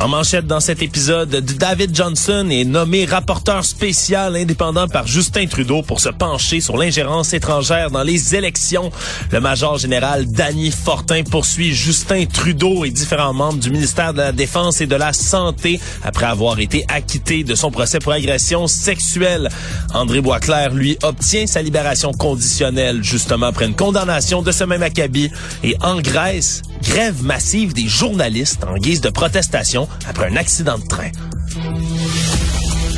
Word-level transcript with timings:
En 0.00 0.06
manchette 0.06 0.46
dans 0.46 0.60
cet 0.60 0.80
épisode, 0.80 1.30
David 1.30 1.92
Johnson 1.92 2.46
est 2.52 2.64
nommé 2.64 3.04
rapporteur 3.04 3.64
spécial 3.64 4.36
indépendant 4.36 4.86
par 4.86 5.08
Justin 5.08 5.46
Trudeau 5.46 5.82
pour 5.82 5.98
se 5.98 6.08
pencher 6.08 6.60
sur 6.60 6.76
l'ingérence 6.76 7.32
étrangère 7.32 7.90
dans 7.90 8.04
les 8.04 8.36
élections. 8.36 8.92
Le 9.32 9.40
major 9.40 9.76
général 9.76 10.30
Danny 10.30 10.70
Fortin 10.70 11.24
poursuit 11.24 11.74
Justin 11.74 12.26
Trudeau 12.26 12.84
et 12.84 12.90
différents 12.90 13.34
membres 13.34 13.58
du 13.58 13.70
ministère 13.70 14.12
de 14.12 14.18
la 14.18 14.30
Défense 14.30 14.80
et 14.80 14.86
de 14.86 14.94
la 14.94 15.12
Santé 15.12 15.80
après 16.04 16.26
avoir 16.26 16.60
été 16.60 16.84
acquitté 16.86 17.42
de 17.42 17.56
son 17.56 17.72
procès 17.72 17.98
pour 17.98 18.12
agression 18.12 18.68
sexuelle. 18.68 19.48
André 19.94 20.20
Boisclair, 20.20 20.74
lui, 20.74 20.96
obtient 21.02 21.48
sa 21.48 21.60
libération 21.60 22.12
conditionnelle 22.12 23.02
justement 23.02 23.46
après 23.46 23.66
une 23.66 23.74
condamnation 23.74 24.42
de 24.42 24.52
ce 24.52 24.62
même 24.62 24.84
acabit. 24.84 25.32
Et 25.64 25.76
en 25.80 26.00
Grèce, 26.00 26.62
grève 26.82 27.22
massive 27.22 27.72
des 27.72 27.88
journalistes 27.88 28.64
en 28.64 28.76
guise 28.76 29.00
de 29.00 29.10
protestation 29.10 29.88
après 30.08 30.30
un 30.30 30.36
accident 30.36 30.78
de 30.78 30.86
train. 30.86 31.10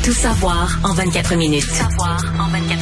Tout 0.03 0.13
savoir 0.13 0.79
en 0.83 0.93
24 0.93 1.35
minutes. 1.35 1.67
Tout 1.67 1.75
savoir 1.75 2.23
en 2.39 2.47
24 2.49 2.69
minutes. 2.69 2.80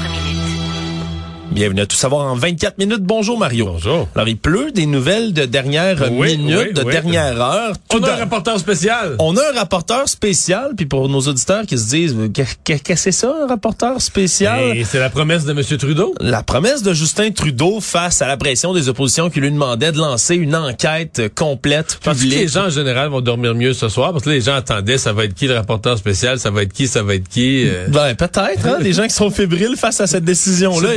Bienvenue 1.52 1.82
à 1.82 1.86
Tout 1.88 1.96
savoir 1.96 2.28
en 2.32 2.36
24 2.36 2.78
minutes. 2.78 3.02
Bonjour 3.02 3.38
Mario. 3.38 3.66
Bonjour. 3.66 4.08
Alors 4.16 4.28
il 4.28 4.38
pleut 4.38 4.72
des 4.72 4.86
nouvelles 4.86 5.34
de 5.34 5.46
dernière 5.46 5.98
Oui, 6.12 6.38
minute, 6.38 6.58
oui, 6.68 6.74
de 6.74 6.84
oui. 6.84 6.92
dernière 6.92 7.42
heure. 7.42 7.74
On 7.92 8.04
a 8.04 8.12
un 8.14 8.16
rapporteur 8.18 8.60
spécial. 8.60 9.16
On 9.18 9.36
a 9.36 9.42
un 9.52 9.58
rapporteur 9.60 10.08
spécial, 10.08 10.74
puis 10.78 10.86
pour 10.86 11.10
nos 11.10 11.20
auditeurs 11.22 11.66
qui 11.66 11.78
se 11.78 11.90
disent, 11.90 12.16
qu'est- 12.34 12.60
qu'est-ce 12.64 12.84
que 12.84 12.96
c'est 12.96 13.12
ça, 13.12 13.34
un 13.44 13.48
rapporteur 13.48 14.00
spécial? 14.00 14.78
Et 14.78 14.84
c'est 14.84 15.00
la 15.00 15.10
promesse 15.10 15.44
de 15.46 15.52
M. 15.52 15.64
Trudeau. 15.78 16.14
La 16.20 16.44
promesse 16.44 16.84
de 16.84 16.94
Justin 16.94 17.32
Trudeau 17.32 17.80
face 17.82 18.22
à 18.22 18.28
la 18.28 18.38
pression 18.38 18.74
des 18.74 18.88
oppositions 18.88 19.32
qui 19.32 19.40
lui 19.40 19.52
demandaient 19.52 19.92
de 19.92 19.98
lancer 19.98 20.36
une 20.36 20.56
enquête 20.56 21.34
complète, 21.36 22.00
Penses-tu 22.04 22.26
que 22.26 22.30
les 22.30 22.36
publique. 22.36 22.54
gens 22.54 22.66
en 22.68 22.70
général 22.70 23.10
vont 23.10 23.22
dormir 23.22 23.56
mieux 23.56 23.74
ce 23.74 23.90
soir? 23.90 24.12
Parce 24.12 24.24
que 24.24 24.30
là, 24.30 24.36
les 24.36 24.42
gens 24.42 24.56
attendaient, 24.56 25.00
ça 25.00 25.14
va 25.14 25.24
être 25.26 25.34
qui 25.34 25.48
le 25.48 25.56
rapporteur 25.56 25.98
spécial? 25.98 26.40
Ça 26.40 26.52
va 26.52 26.62
être 26.62 26.74
qui? 26.74 26.88
Ça 26.88 27.02
va 27.02 27.16
être 27.16 27.28
qui? 27.28 27.68
Euh, 27.68 27.88
Ben, 27.90 28.14
peut-être, 28.16 28.66
hein, 28.68 28.78
des 28.82 28.94
gens 28.94 29.08
qui 29.08 29.14
sont 29.16 29.32
fébriles 29.32 29.76
face 29.78 30.00
à 30.00 30.06
cette 30.06 30.24
décision-là. 30.26 30.90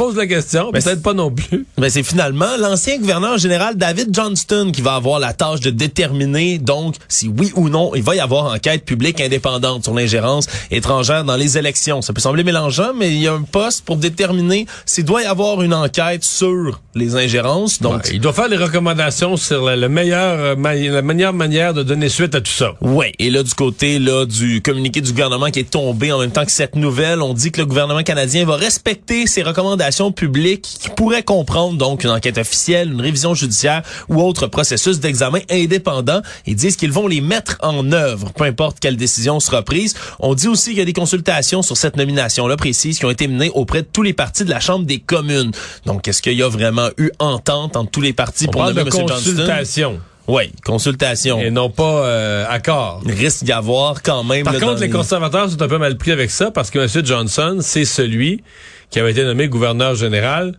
Pose 0.00 0.16
la 0.16 0.26
question. 0.26 0.70
Mais 0.72 0.80
Peut-être 0.80 1.02
pas 1.02 1.12
non 1.12 1.30
plus. 1.30 1.66
Ben, 1.80 1.88
c'est 1.88 2.02
finalement 2.02 2.58
l'ancien 2.58 2.98
gouverneur 2.98 3.38
général 3.38 3.74
David 3.74 4.14
Johnston 4.14 4.70
qui 4.70 4.82
va 4.82 4.96
avoir 4.96 5.18
la 5.18 5.32
tâche 5.32 5.60
de 5.60 5.70
déterminer 5.70 6.58
donc 6.58 6.96
si 7.08 7.28
oui 7.28 7.52
ou 7.54 7.70
non 7.70 7.94
il 7.94 8.02
va 8.02 8.14
y 8.14 8.20
avoir 8.20 8.52
enquête 8.52 8.84
publique 8.84 9.18
indépendante 9.18 9.84
sur 9.84 9.94
l'ingérence 9.94 10.46
étrangère 10.70 11.24
dans 11.24 11.36
les 11.36 11.56
élections. 11.56 12.02
Ça 12.02 12.12
peut 12.12 12.20
sembler 12.20 12.44
mélangeant, 12.44 12.92
mais 12.94 13.08
il 13.08 13.22
y 13.22 13.28
a 13.28 13.32
un 13.32 13.40
poste 13.42 13.86
pour 13.86 13.96
déterminer 13.96 14.66
s'il 14.84 15.06
doit 15.06 15.22
y 15.22 15.24
avoir 15.24 15.62
une 15.62 15.72
enquête 15.72 16.22
sur 16.22 16.80
les 16.94 17.16
ingérences. 17.16 17.80
Donc, 17.80 18.04
Ouais, 18.04 18.10
il 18.12 18.20
doit 18.20 18.34
faire 18.34 18.50
des 18.50 18.58
recommandations 18.58 19.38
sur 19.38 19.64
la, 19.64 19.76
le 19.76 19.88
meilleur, 19.88 20.38
euh, 20.38 20.90
la 20.90 21.02
meilleure 21.02 21.32
manière 21.32 21.72
de 21.72 21.82
donner 21.82 22.10
suite 22.10 22.34
à 22.34 22.42
tout 22.42 22.52
ça. 22.52 22.74
Ouais, 22.82 23.14
et 23.18 23.30
là 23.30 23.42
du 23.42 23.54
côté 23.54 23.98
là 23.98 24.26
du 24.26 24.60
communiqué 24.60 25.00
du 25.00 25.12
gouvernement 25.12 25.50
qui 25.50 25.60
est 25.60 25.70
tombé 25.70 26.12
en 26.12 26.18
même 26.18 26.32
temps 26.32 26.44
que 26.44 26.52
cette 26.52 26.76
nouvelle, 26.76 27.22
on 27.22 27.32
dit 27.32 27.52
que 27.52 27.60
le 27.60 27.66
gouvernement 27.66 28.02
canadien 28.02 28.44
va 28.44 28.56
respecter 28.56 29.26
ses 29.26 29.42
recommandations 29.42 29.89
publiques 30.12 30.62
qui 30.62 30.88
pourraient 30.90 31.22
comprendre 31.22 31.76
donc 31.76 32.04
une 32.04 32.10
enquête 32.10 32.38
officielle, 32.38 32.92
une 32.92 33.00
révision 33.00 33.34
judiciaire 33.34 33.82
ou 34.08 34.20
autre 34.22 34.46
processus 34.46 35.00
d'examen 35.00 35.40
indépendant. 35.50 36.20
Ils 36.46 36.56
disent 36.56 36.76
qu'ils 36.76 36.92
vont 36.92 37.06
les 37.06 37.20
mettre 37.20 37.56
en 37.60 37.92
œuvre, 37.92 38.32
peu 38.32 38.44
importe 38.44 38.78
quelle 38.80 38.96
décision 38.96 39.40
sera 39.40 39.62
prise. 39.62 39.94
On 40.18 40.34
dit 40.34 40.48
aussi 40.48 40.70
qu'il 40.70 40.78
y 40.78 40.82
a 40.82 40.84
des 40.84 40.92
consultations 40.92 41.62
sur 41.62 41.76
cette 41.76 41.96
nomination-là 41.96 42.56
précise 42.56 42.98
qui 42.98 43.04
ont 43.04 43.10
été 43.10 43.28
menées 43.28 43.50
auprès 43.54 43.82
de 43.82 43.88
tous 43.92 44.02
les 44.02 44.12
partis 44.12 44.44
de 44.44 44.50
la 44.50 44.60
Chambre 44.60 44.86
des 44.86 44.98
communes. 44.98 45.52
Donc, 45.86 46.06
est-ce 46.08 46.22
qu'il 46.22 46.34
y 46.34 46.42
a 46.42 46.48
vraiment 46.48 46.88
eu 46.96 47.10
entente 47.18 47.76
entre 47.76 47.90
tous 47.90 48.00
les 48.00 48.12
partis 48.12 48.46
On 48.48 48.50
pour 48.50 48.64
nommer 48.64 48.82
M. 48.82 48.88
Johnston? 48.90 50.00
Oui, 50.30 50.52
consultation. 50.64 51.38
et 51.40 51.50
non 51.50 51.70
pas 51.70 52.04
euh, 52.06 52.46
accord. 52.48 53.02
Il 53.04 53.12
risque 53.12 53.44
d'y 53.44 53.52
avoir 53.52 54.02
quand 54.02 54.22
même. 54.24 54.44
Par 54.44 54.54
là, 54.54 54.60
contre, 54.60 54.80
les- 54.80 54.90
conservateurs 54.90 55.50
sont 55.50 55.60
un 55.62 55.68
peu 55.68 55.78
mal 55.78 55.96
pris 55.96 56.12
avec 56.12 56.30
ça 56.30 56.50
parce 56.50 56.70
que 56.70 56.78
M. 56.78 57.04
Johnson, 57.06 57.58
c'est 57.60 57.84
celui 57.84 58.42
qui 58.90 58.98
avait 59.00 59.10
été 59.12 59.24
nommé 59.24 59.48
gouverneur 59.48 59.94
général 59.94 60.58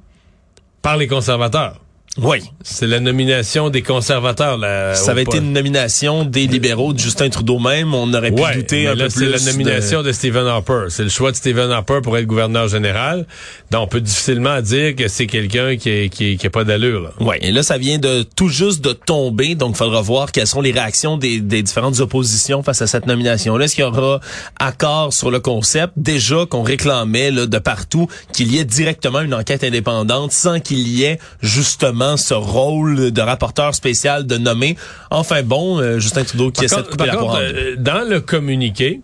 par 0.81 0.97
les 0.97 1.07
conservateurs. 1.07 1.79
Oui. 2.17 2.39
C'est 2.63 2.87
la 2.87 2.99
nomination 2.99 3.69
des 3.69 3.81
conservateurs. 3.81 4.57
Là, 4.57 4.95
Ça 4.95 5.11
avait 5.11 5.21
été 5.23 5.37
une 5.37 5.53
nomination 5.53 6.25
des 6.25 6.45
libéraux 6.45 6.91
de 6.91 6.99
Justin 6.99 7.29
Trudeau 7.29 7.57
même. 7.57 7.93
On 7.93 8.13
aurait 8.13 8.31
pu 8.31 8.41
Ouais, 8.41 8.55
douter 8.55 8.87
un 8.87 8.95
là, 8.95 9.05
peu 9.05 9.09
c'est 9.09 9.15
plus. 9.27 9.45
la 9.45 9.51
nomination 9.51 10.01
de- 10.01 10.07
de... 10.07 10.11
Stephen 10.11 10.45
Harper. 10.45 10.87
C'est 10.89 11.03
le 11.03 11.09
choix 11.09 11.31
de 11.31 11.37
Stephen 11.37 11.71
Harper 11.71 11.99
pour 12.03 12.17
être 12.17 12.25
gouverneur 12.25 12.67
général. 12.67 13.25
Donc, 13.71 13.83
on 13.83 13.87
peut 13.87 14.01
difficilement 14.01 14.59
dire 14.61 14.93
que 14.95 15.07
c'est 15.07 15.25
quelqu'un 15.25 15.77
qui 15.77 15.89
est, 15.89 16.09
qui, 16.09 16.35
qui 16.37 16.49
pas 16.49 16.65
d'allure. 16.65 17.13
Ouais, 17.21 17.39
et 17.41 17.51
là 17.53 17.63
ça 17.63 17.77
vient 17.77 17.97
de 17.97 18.23
tout 18.35 18.49
juste 18.49 18.81
de 18.83 18.91
tomber, 18.91 19.55
donc 19.55 19.75
il 19.75 19.77
faudra 19.77 20.01
voir 20.01 20.33
quelles 20.33 20.47
sont 20.47 20.59
les 20.61 20.71
réactions 20.73 21.15
des, 21.17 21.39
des 21.39 21.63
différentes 21.63 22.01
oppositions 22.01 22.61
face 22.61 22.81
à 22.81 22.87
cette 22.87 23.07
nomination-là. 23.07 23.63
Est-ce 23.65 23.75
qu'il 23.75 23.85
y 23.85 23.87
aura 23.87 24.19
accord 24.59 25.13
sur 25.13 25.31
le 25.31 25.39
concept? 25.39 25.93
Déjà 25.95 26.45
qu'on 26.45 26.61
réclamait 26.63 27.31
là, 27.31 27.45
de 27.45 27.57
partout 27.57 28.07
qu'il 28.33 28.51
y 28.53 28.57
ait 28.59 28.65
directement 28.65 29.21
une 29.21 29.33
enquête 29.33 29.63
indépendante 29.63 30.33
sans 30.33 30.59
qu'il 30.59 30.85
y 30.89 31.03
ait 31.05 31.17
justement 31.41 32.00
ce 32.17 32.33
rôle 32.33 33.11
de 33.11 33.21
rapporteur 33.21 33.75
spécial 33.75 34.25
de 34.25 34.37
nommer. 34.37 34.77
Enfin 35.09 35.43
bon, 35.43 35.79
euh, 35.79 35.99
Justin 35.99 36.23
Trudeau 36.23 36.51
qui 36.51 36.65
Par 36.65 36.65
essaie 36.65 36.75
de 36.77 36.81
contre, 36.81 36.91
couper 36.91 37.05
par 37.05 37.15
la 37.15 37.21
contre, 37.21 37.39
euh, 37.39 37.75
dans 37.77 38.07
le 38.07 38.19
communiqué 38.19 39.01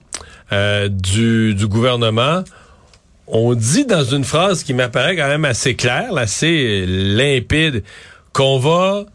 euh, 0.51 0.89
du, 0.89 1.55
du 1.55 1.67
gouvernement, 1.67 2.43
on 3.27 3.53
dit 3.53 3.85
dans 3.85 4.03
une 4.03 4.23
phrase 4.23 4.63
qui 4.63 4.73
m'apparaît 4.73 5.15
quand 5.15 5.27
même 5.27 5.45
assez 5.45 5.75
claire, 5.75 6.15
assez 6.15 6.85
limpide, 6.85 7.83
qu'on 8.33 8.59
va 8.59 9.05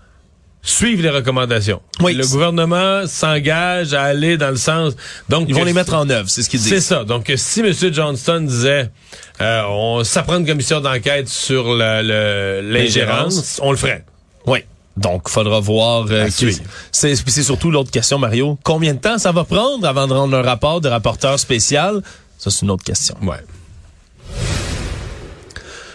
suivre 0.62 1.02
les 1.02 1.10
recommandations. 1.10 1.82
Oui. 2.00 2.14
Le 2.14 2.24
gouvernement 2.26 3.06
s'engage 3.06 3.94
à 3.94 4.02
aller 4.04 4.36
dans 4.36 4.50
le 4.50 4.56
sens... 4.56 4.94
Donc, 5.28 5.46
Ils 5.48 5.54
vont 5.54 5.64
les 5.64 5.72
mettre 5.72 5.94
en 5.94 6.08
œuvre, 6.08 6.30
c'est 6.30 6.42
ce 6.42 6.48
qu'ils 6.48 6.60
disent. 6.60 6.68
C'est 6.68 6.80
ça. 6.80 7.04
Donc, 7.04 7.32
si 7.36 7.60
M. 7.60 7.72
Johnston 7.92 8.42
disait, 8.42 8.90
euh, 9.40 9.62
on, 9.68 10.04
ça 10.04 10.22
prend 10.22 10.38
une 10.38 10.46
commission 10.46 10.80
d'enquête 10.80 11.28
sur 11.28 11.74
l'ingérence, 11.74 13.60
on 13.62 13.72
le 13.72 13.76
ferait. 13.76 14.04
Oui. 14.46 14.60
Donc, 14.96 15.28
faudra 15.28 15.58
voir. 15.58 16.06
euh, 16.10 16.28
c'est 16.30 17.42
surtout 17.42 17.70
l'autre 17.70 17.90
question, 17.90 18.18
Mario. 18.18 18.58
Combien 18.62 18.94
de 18.94 18.98
temps 18.98 19.18
ça 19.18 19.32
va 19.32 19.44
prendre 19.44 19.86
avant 19.86 20.06
de 20.06 20.12
rendre 20.12 20.36
un 20.36 20.42
rapport 20.42 20.80
de 20.80 20.88
rapporteur 20.88 21.38
spécial? 21.40 22.02
Ça, 22.38 22.50
c'est 22.50 22.62
une 22.62 22.70
autre 22.70 22.84
question. 22.84 23.16
Ouais. 23.22 23.38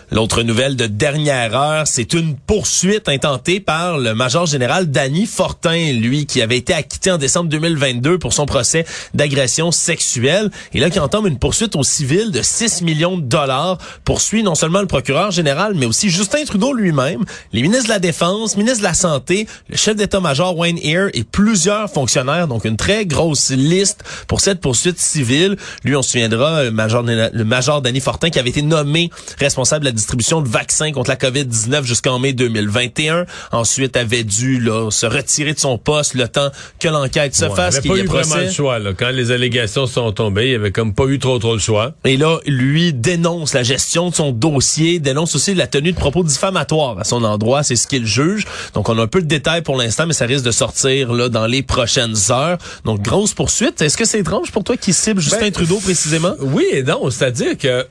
L'autre 0.10 0.42
nouvelle 0.42 0.78
de 0.78 0.88
dernière 0.88 1.54
heure, 1.54 1.86
c'est 1.86 2.14
une 2.14 2.38
poursuite 2.38 3.10
intentée 3.10 3.60
par 3.60 3.98
le 3.98 4.16
major 4.16 4.46
général 4.46 4.90
Danny 4.90 5.26
Fortin, 5.26 5.92
lui 5.92 6.26
qui 6.26 6.42
avait 6.42 6.56
été 6.56 6.74
acquitté 6.74 7.12
en 7.12 7.18
décembre 7.18 7.50
2022 7.50 8.18
pour 8.18 8.32
son 8.32 8.46
procès 8.46 8.86
d'agression 9.14 9.72
sexuelle 9.72 10.50
et 10.74 10.80
là 10.80 10.90
qui 10.90 11.02
entame 11.02 11.28
une 11.28 11.38
poursuite 11.38 11.76
au 11.76 11.84
civil 11.84 12.32
de 12.32 12.42
6 12.42 12.84
millions 12.84 13.18
de 13.18 13.24
dollars, 13.24 13.80
poursuit 14.06 14.44
non 14.44 14.56
seulement 14.56 14.80
le 14.80 14.88
procureur 14.88 15.32
général 15.32 15.74
mais 15.76 15.86
aussi 15.86 16.10
Justin 16.10 16.46
Trudeau 16.46 16.72
lui-même, 16.72 17.26
les 17.52 17.62
ministres 17.62 17.88
de 17.88 17.90
la 17.90 18.00
Défense, 18.00 18.56
ministre 18.56 18.80
de 18.80 18.84
la 18.84 18.94
Santé, 18.94 19.46
le 19.68 19.76
chef 19.76 19.98
d'état-major 19.98 20.58
Wayne 20.58 20.80
Eyre 20.84 21.10
et 21.16 21.26
plusieurs 21.26 21.90
fonctionnaires, 21.90 22.48
donc 22.48 22.64
une 22.64 22.78
très 22.78 23.06
grosse 23.06 23.50
liste 23.50 24.06
pour 24.30 24.40
cette 24.40 24.62
poursuite 24.62 25.00
civile. 25.00 25.58
Lui, 25.84 25.98
on 25.98 26.02
se 26.02 26.12
souviendra, 26.12 26.64
le 26.64 26.72
major, 26.72 27.04
le 27.04 27.44
major 27.44 27.82
Danny 27.82 28.00
Fortin 28.00 28.30
qui 28.30 28.40
avait 28.40 28.52
été 28.52 28.62
nommé 28.62 29.10
responsable 29.38 29.84
de 29.84 29.90
la 29.90 29.97
distribution 29.98 30.42
de 30.42 30.48
vaccins 30.48 30.92
contre 30.92 31.10
la 31.10 31.16
COVID-19 31.16 31.84
jusqu'en 31.84 32.20
mai 32.20 32.34
2021. 32.34 33.26
Ensuite, 33.52 33.98
avait 33.98 34.24
dû 34.24 34.60
là, 34.60 34.90
se 34.92 35.06
retirer 35.06 35.54
de 35.54 35.60
son 35.60 35.78
poste 35.78 36.14
le 36.14 36.28
temps 36.28 36.50
que 36.80 36.88
l'enquête 36.88 37.36
se 37.36 37.46
Ouais, 37.46 37.56
fasse, 37.56 37.76
il 37.78 37.82
qu'il 37.82 37.92
avait 37.92 38.04
pas 38.04 38.06
eu 38.06 38.24
vraiment 38.24 38.36
le 38.42 38.52
choix. 38.52 38.80
Là. 38.80 38.92
Quand 38.98 39.10
les 39.10 39.32
allégations 39.32 39.88
sont 39.88 40.12
tombées, 40.12 40.52
il 40.52 40.56
avait 40.56 40.72
comme 40.72 40.94
pas 40.94 41.06
eu 41.06 41.20
trop 41.20 41.40
trop 41.40 41.54
le 41.54 41.60
choix. 41.60 41.94
Et 42.06 42.18
là, 42.18 42.40
lui 42.46 42.94
dénonce 42.94 43.54
la 43.54 43.64
gestion 43.64 44.10
de 44.10 44.16
son 44.16 44.32
dossier, 44.32 45.00
dénonce 45.00 45.36
aussi 45.36 45.54
la 45.54 45.68
tenue 45.68 45.92
de 45.92 45.98
propos 45.98 46.24
diffamatoires 46.24 47.00
à 47.00 47.04
son 47.04 47.24
endroit, 47.24 47.64
c'est 47.64 47.76
ce 47.76 47.88
qu'il 47.88 48.06
juge. 48.06 48.46
Donc 48.74 48.90
on 48.90 48.98
a 48.98 49.04
un 49.04 49.08
peu 49.08 49.22
de 49.22 49.28
détails 49.28 49.62
pour 49.62 49.78
l'instant, 49.78 50.06
mais 50.06 50.14
ça 50.14 50.26
risque 50.26 50.46
de 50.46 50.52
sortir 50.52 51.14
là 51.14 51.30
dans 51.30 51.46
les 51.48 51.64
prochaines 51.64 52.16
heures. 52.30 52.58
Donc 52.86 53.02
grosse 53.02 53.34
poursuite. 53.34 53.82
Est-ce 53.82 53.98
que 53.98 54.06
c'est 54.06 54.20
étrange 54.20 54.52
pour 54.52 54.64
toi 54.64 54.78
qui 54.78 54.94
cible 54.94 55.22
Justin 55.22 55.40
Ben, 55.40 55.52
Trudeau 55.52 55.80
précisément? 55.80 56.34
Oui 56.40 56.66
et 56.72 56.84
non, 56.84 57.10
c'est-à-dire 57.10 57.58
que 57.58 57.86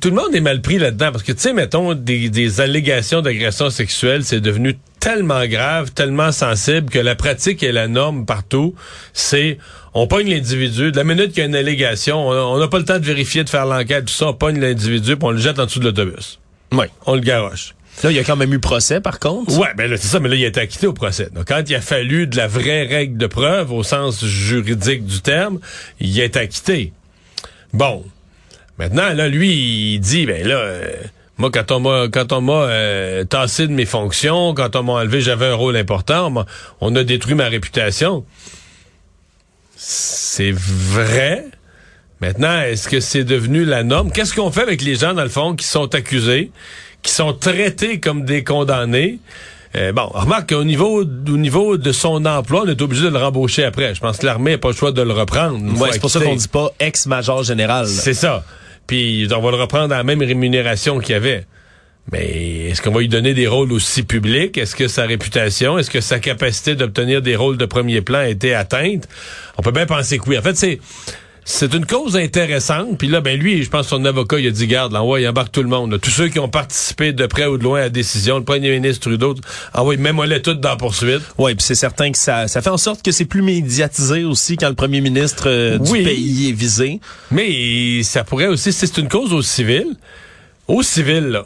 tout 0.00 0.08
le 0.10 0.14
monde 0.14 0.34
est 0.34 0.40
mal 0.40 0.60
pris 0.62 0.78
là-dedans 0.78 1.10
parce 1.12 1.24
que 1.24 1.32
tu 1.32 1.40
sais 1.40 1.52
mettons 1.52 1.94
des, 1.94 2.30
des 2.30 2.60
allégations 2.60 3.20
d'agression 3.20 3.70
sexuelle, 3.70 4.24
c'est 4.24 4.40
devenu 4.40 4.78
tellement 5.00 5.46
grave, 5.46 5.90
tellement 5.92 6.30
sensible 6.30 6.90
que 6.90 6.98
la 6.98 7.14
pratique 7.14 7.62
et 7.62 7.72
la 7.72 7.88
norme 7.88 8.24
partout, 8.24 8.74
c'est 9.12 9.58
on 9.94 10.06
pogne 10.06 10.30
l'individu, 10.30 10.92
de 10.92 10.96
la 10.96 11.04
minute 11.04 11.32
qu'il 11.32 11.38
y 11.38 11.42
a 11.42 11.46
une 11.46 11.56
allégation, 11.56 12.28
on 12.28 12.58
n'a 12.58 12.68
pas 12.68 12.78
le 12.78 12.84
temps 12.84 12.98
de 12.98 13.04
vérifier, 13.04 13.44
de 13.44 13.50
faire 13.50 13.66
l'enquête, 13.66 14.06
tout 14.06 14.14
ça, 14.14 14.28
on 14.28 14.34
pogne 14.34 14.60
l'individu 14.60 15.16
puis 15.16 15.26
on 15.26 15.32
le 15.32 15.38
jette 15.38 15.58
en 15.58 15.66
dessous 15.66 15.80
de 15.80 15.84
l'autobus. 15.84 16.38
Oui. 16.72 16.86
On 17.06 17.14
le 17.14 17.20
garoche. 17.20 17.74
Là, 18.02 18.10
il 18.10 18.16
y 18.16 18.18
a 18.18 18.24
quand 18.24 18.36
même 18.36 18.52
eu 18.52 18.58
procès, 18.58 19.00
par 19.00 19.18
contre. 19.18 19.56
Ouais, 19.58 19.68
ben 19.76 19.88
là, 19.88 19.96
c'est 19.96 20.08
ça, 20.08 20.18
mais 20.18 20.28
là, 20.28 20.34
il 20.34 20.44
a 20.44 20.48
été 20.48 20.60
acquitté 20.60 20.86
au 20.86 20.92
procès. 20.92 21.28
Donc, 21.32 21.46
quand 21.48 21.62
il 21.68 21.74
a 21.74 21.80
fallu 21.80 22.26
de 22.26 22.36
la 22.36 22.48
vraie 22.48 22.84
règle 22.84 23.16
de 23.16 23.26
preuve, 23.26 23.70
au 23.70 23.82
sens 23.82 24.24
juridique 24.24 25.04
du 25.04 25.20
terme, 25.20 25.60
il 26.00 26.18
a 26.20 26.24
été 26.24 26.38
acquitté. 26.38 26.92
Bon. 27.72 28.04
Maintenant, 28.78 29.12
là, 29.12 29.28
lui, 29.28 29.94
il 29.94 30.00
dit, 30.00 30.26
ben 30.26 30.46
là, 30.46 30.56
euh, 30.56 30.90
moi, 31.36 31.50
quand 31.52 31.70
on 31.72 31.80
m'a 31.80 32.08
quand 32.08 32.32
on 32.32 32.40
m'a 32.40 32.52
euh, 32.52 33.24
tassé 33.24 33.66
de 33.66 33.72
mes 33.72 33.84
fonctions, 33.84 34.54
quand 34.54 34.76
on 34.76 34.82
m'a 34.82 34.92
enlevé, 34.94 35.20
j'avais 35.20 35.46
un 35.46 35.54
rôle 35.54 35.76
important, 35.76 36.32
on, 36.34 36.44
on 36.80 36.96
a 36.96 37.04
détruit 37.04 37.34
ma 37.34 37.48
réputation. 37.48 38.24
C'est 39.76 40.52
vrai. 40.52 41.44
Maintenant, 42.20 42.60
est-ce 42.60 42.88
que 42.88 43.00
c'est 43.00 43.24
devenu 43.24 43.64
la 43.64 43.82
norme? 43.82 44.12
Qu'est-ce 44.12 44.34
qu'on 44.34 44.52
fait 44.52 44.62
avec 44.62 44.80
les 44.80 44.94
gens, 44.94 45.12
dans 45.12 45.24
le 45.24 45.28
fond, 45.28 45.56
qui 45.56 45.66
sont 45.66 45.92
accusés, 45.94 46.52
qui 47.02 47.10
sont 47.10 47.32
traités 47.32 47.98
comme 47.98 48.24
des 48.24 48.44
condamnés? 48.44 49.18
Euh, 49.74 49.90
bon, 49.90 50.06
remarque 50.06 50.50
qu'au 50.50 50.64
niveau, 50.64 51.02
au 51.02 51.36
niveau 51.36 51.78
de 51.78 51.92
son 51.92 52.24
emploi, 52.26 52.62
on 52.64 52.68
est 52.68 52.80
obligé 52.80 53.04
de 53.04 53.08
le 53.08 53.18
rembaucher 53.18 53.64
après. 53.64 53.94
Je 53.94 54.00
pense 54.00 54.18
que 54.18 54.26
l'armée 54.26 54.52
n'a 54.52 54.58
pas 54.58 54.68
le 54.68 54.74
choix 54.74 54.92
de 54.92 55.02
le 55.02 55.12
reprendre. 55.12 55.58
Ouais, 55.80 55.88
c'est 55.92 55.98
pour 55.98 56.10
ça 56.10 56.20
qu'on 56.20 56.36
dit 56.36 56.46
pas 56.46 56.70
ex-major 56.78 57.42
général. 57.42 57.88
C'est 57.88 58.14
ça. 58.14 58.44
Puis 58.86 59.28
on 59.34 59.40
va 59.40 59.50
le 59.50 59.56
reprendre 59.56 59.94
à 59.94 59.98
la 59.98 60.04
même 60.04 60.22
rémunération 60.22 60.98
qu'il 60.98 61.12
y 61.12 61.16
avait. 61.16 61.46
Mais 62.10 62.68
est-ce 62.68 62.82
qu'on 62.82 62.90
va 62.90 63.00
lui 63.00 63.08
donner 63.08 63.32
des 63.32 63.46
rôles 63.46 63.72
aussi 63.72 64.02
publics? 64.02 64.58
Est-ce 64.58 64.74
que 64.74 64.88
sa 64.88 65.04
réputation, 65.04 65.78
est-ce 65.78 65.90
que 65.90 66.00
sa 66.00 66.18
capacité 66.18 66.74
d'obtenir 66.74 67.22
des 67.22 67.36
rôles 67.36 67.56
de 67.56 67.64
premier 67.64 68.00
plan 68.00 68.18
a 68.18 68.28
été 68.28 68.54
atteinte? 68.54 69.08
On 69.56 69.62
peut 69.62 69.70
bien 69.70 69.86
penser 69.86 70.18
que 70.18 70.28
oui. 70.28 70.36
En 70.36 70.42
fait, 70.42 70.56
c'est 70.56 70.80
c'est 71.44 71.74
une 71.74 71.86
cause 71.86 72.16
intéressante. 72.16 72.98
Puis 72.98 73.08
là, 73.08 73.20
ben 73.20 73.38
lui, 73.38 73.62
je 73.62 73.68
pense 73.70 73.88
son 73.88 74.04
avocat, 74.04 74.38
il 74.38 74.46
a 74.46 74.50
dit, 74.50 74.66
garde, 74.66 74.92
là, 74.92 75.02
ouais, 75.02 75.22
il 75.22 75.28
embarque 75.28 75.50
tout 75.52 75.62
le 75.62 75.68
monde. 75.68 75.92
là. 75.92 75.98
Tous 75.98 76.10
ceux 76.10 76.28
qui 76.28 76.38
ont 76.38 76.48
participé 76.48 77.12
de 77.12 77.26
près 77.26 77.46
ou 77.46 77.58
de 77.58 77.64
loin 77.64 77.78
à 77.80 77.82
la 77.82 77.88
décision, 77.90 78.38
le 78.38 78.44
premier 78.44 78.70
ministre 78.70 79.00
Trudeau, 79.08 79.34
ah 79.74 79.84
oui, 79.84 79.96
même 79.96 80.22
les 80.22 80.40
toutes 80.40 80.60
dans 80.60 80.70
la 80.70 80.76
poursuite. 80.76 81.22
Oui, 81.38 81.54
puis 81.54 81.64
c'est 81.64 81.74
certain 81.74 82.12
que 82.12 82.18
ça, 82.18 82.46
ça 82.48 82.62
fait 82.62 82.70
en 82.70 82.76
sorte 82.76 83.02
que 83.02 83.10
c'est 83.10 83.24
plus 83.24 83.42
médiatisé 83.42 84.24
aussi 84.24 84.56
quand 84.56 84.68
le 84.68 84.74
premier 84.74 85.00
ministre 85.00 85.44
euh, 85.48 85.78
du 85.78 85.90
Oui. 85.90 86.04
pays 86.04 86.48
est 86.50 86.52
visé. 86.52 87.00
Mais 87.30 88.02
ça 88.02 88.22
pourrait 88.24 88.46
aussi, 88.46 88.72
si 88.72 88.86
c'est 88.86 88.98
une 88.98 89.08
cause 89.08 89.32
au 89.32 89.42
civil, 89.42 89.86
au 90.68 90.82
civil, 90.82 91.24
là, 91.24 91.44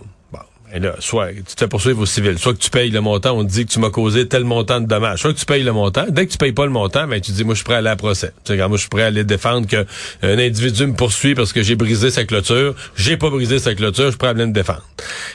et 0.73 0.81
là, 0.81 0.97
soit 0.99 1.33
tu 1.33 1.43
te 1.43 1.59
fais 1.59 1.69
poursuivre 1.69 2.01
au 2.01 2.07
civil, 2.07 2.39
soit 2.39 2.53
que 2.53 2.59
tu 2.59 2.71
payes 2.71 2.91
le 2.91 3.01
montant, 3.01 3.33
on 3.37 3.45
te 3.45 3.51
dit 3.51 3.67
que 3.67 3.73
tu 3.73 3.79
m'as 3.79 3.91
causé 3.91 4.27
tel 4.27 4.45
montant 4.45 4.81
de 4.81 4.87
dommages, 4.87 5.21
soit 5.21 5.33
que 5.33 5.39
tu 5.39 5.47
payes 5.47 5.63
le 5.63 5.73
montant. 5.73 6.05
Dès 6.09 6.27
que 6.27 6.33
tu 6.33 6.39
payes 6.39 6.53
pas 6.53 6.65
le 6.65 6.73
montant, 6.73 7.07
ben 7.07 7.21
tu 7.21 7.33
dis, 7.33 7.45
moi, 7.45 7.55
je 7.55 7.59
suis 7.59 7.65
prêt 7.65 7.75
à 7.75 7.79
aller 7.79 7.89
à 7.89 7.97
procès. 7.97 8.33
Tu 8.45 8.57
sais, 8.57 8.69
moi, 8.69 8.77
je 8.77 8.83
suis 8.83 8.89
prêt 8.89 9.03
à 9.03 9.07
aller 9.07 9.25
défendre 9.25 9.67
que 9.69 9.87
un 10.23 10.39
individu 10.39 10.87
me 10.87 10.95
poursuit 10.95 11.35
parce 11.35 11.53
que 11.53 11.63
j'ai 11.63 11.77
brisé 11.77 12.11
sa 12.11 12.25
clôture. 12.25 12.75
J'ai 12.97 13.17
pas 13.17 13.31
brisé 13.31 13.59
sa 13.59 13.75
clôture, 13.75 14.07
je 14.07 14.11
suis 14.11 14.19
prêt 14.19 14.29
à 14.29 14.31
aller 14.31 14.47
me 14.47 14.53
défendre. 14.53 14.83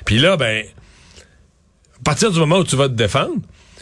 Puis 0.05 0.19
là, 0.19 0.35
ben, 0.35 0.65
à 1.99 2.03
partir 2.03 2.31
du 2.31 2.39
moment 2.39 2.57
où 2.57 2.63
tu 2.63 2.75
vas 2.75 2.89
te 2.89 2.93
défendre, 2.93 3.35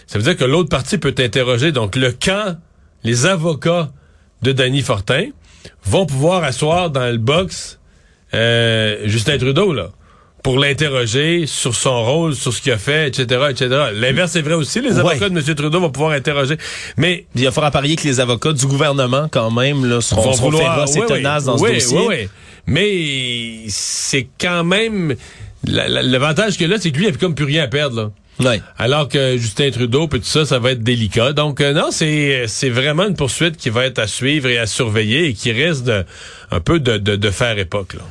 ça 0.05 0.17
veut 0.17 0.23
dire 0.23 0.37
que 0.37 0.45
l'autre 0.45 0.69
partie 0.69 0.97
peut 0.97 1.13
t'interroger. 1.13 1.71
Donc, 1.71 1.95
le 1.95 2.11
camp, 2.11 2.57
les 3.03 3.25
avocats 3.25 3.91
de 4.43 4.51
Danny 4.51 4.81
Fortin 4.81 5.25
vont 5.83 6.05
pouvoir 6.05 6.43
asseoir 6.43 6.89
dans 6.89 7.11
le 7.11 7.17
box 7.17 7.79
euh, 8.33 8.97
Justin 9.05 9.37
Trudeau, 9.37 9.73
là, 9.73 9.89
pour 10.43 10.57
l'interroger 10.57 11.45
sur 11.47 11.75
son 11.75 12.03
rôle, 12.03 12.33
sur 12.35 12.53
ce 12.53 12.61
qu'il 12.61 12.71
a 12.71 12.77
fait, 12.77 13.07
etc., 13.09 13.41
etc. 13.49 13.69
L'inverse 13.93 14.35
est 14.35 14.41
vrai 14.41 14.53
aussi. 14.53 14.81
Les 14.81 14.93
Ouais. 14.93 14.99
avocats 14.99 15.29
de 15.29 15.37
M. 15.39 15.55
Trudeau 15.55 15.79
vont 15.81 15.89
pouvoir 15.89 16.11
interroger. 16.11 16.55
Mais 16.97 17.25
Il 17.35 17.43
va 17.45 17.51
falloir 17.51 17.71
parier 17.71 17.95
que 17.95 18.03
les 18.07 18.19
avocats 18.19 18.53
du 18.53 18.65
gouvernement, 18.65 19.27
quand 19.31 19.51
même, 19.51 19.85
là, 19.85 20.01
seront, 20.01 20.21
vont 20.21 20.33
seront 20.33 20.49
vouloir... 20.51 20.75
féroces 20.75 20.95
et 20.95 20.99
oui, 20.99 21.05
oui. 21.09 21.17
tenaces 21.17 21.43
dans 21.45 21.57
Oui, 21.57 21.69
ce 21.69 21.73
dossier. 21.85 21.97
oui, 21.99 22.05
oui. 22.09 22.29
Mais 22.67 23.65
c'est 23.69 24.27
quand 24.39 24.63
même... 24.63 25.15
la- 25.67 25.87
la- 25.89 26.03
L'avantage 26.03 26.57
que 26.57 26.65
là, 26.65 26.77
c'est 26.79 26.91
que 26.91 26.97
lui, 26.97 27.07
il 27.07 27.13
a 27.13 27.17
comme 27.17 27.35
plus 27.35 27.45
rien 27.45 27.63
à 27.63 27.67
perdre, 27.67 27.95
là. 28.41 28.55
Alors 28.77 29.09
que 29.09 29.35
Justin 29.35 29.69
Trudeau, 29.71 30.07
puis 30.07 30.21
tout 30.21 30.25
ça, 30.25 30.45
ça 30.45 30.59
va 30.59 30.71
être 30.71 30.81
délicat. 30.81 31.33
Donc 31.33 31.59
euh, 31.59 31.73
non, 31.73 31.87
c'est 31.91 32.45
c'est 32.47 32.69
vraiment 32.69 33.05
une 33.05 33.15
poursuite 33.17 33.57
qui 33.57 33.69
va 33.69 33.85
être 33.85 33.99
à 33.99 34.07
suivre 34.07 34.47
et 34.47 34.57
à 34.57 34.65
surveiller 34.65 35.25
et 35.25 35.33
qui 35.33 35.51
risque 35.51 35.83
de 35.83 36.05
un 36.49 36.61
peu 36.61 36.79
de, 36.79 36.97
de, 36.97 37.17
de 37.17 37.29
faire 37.31 37.59
époque. 37.59 37.95
Là. 37.95 38.01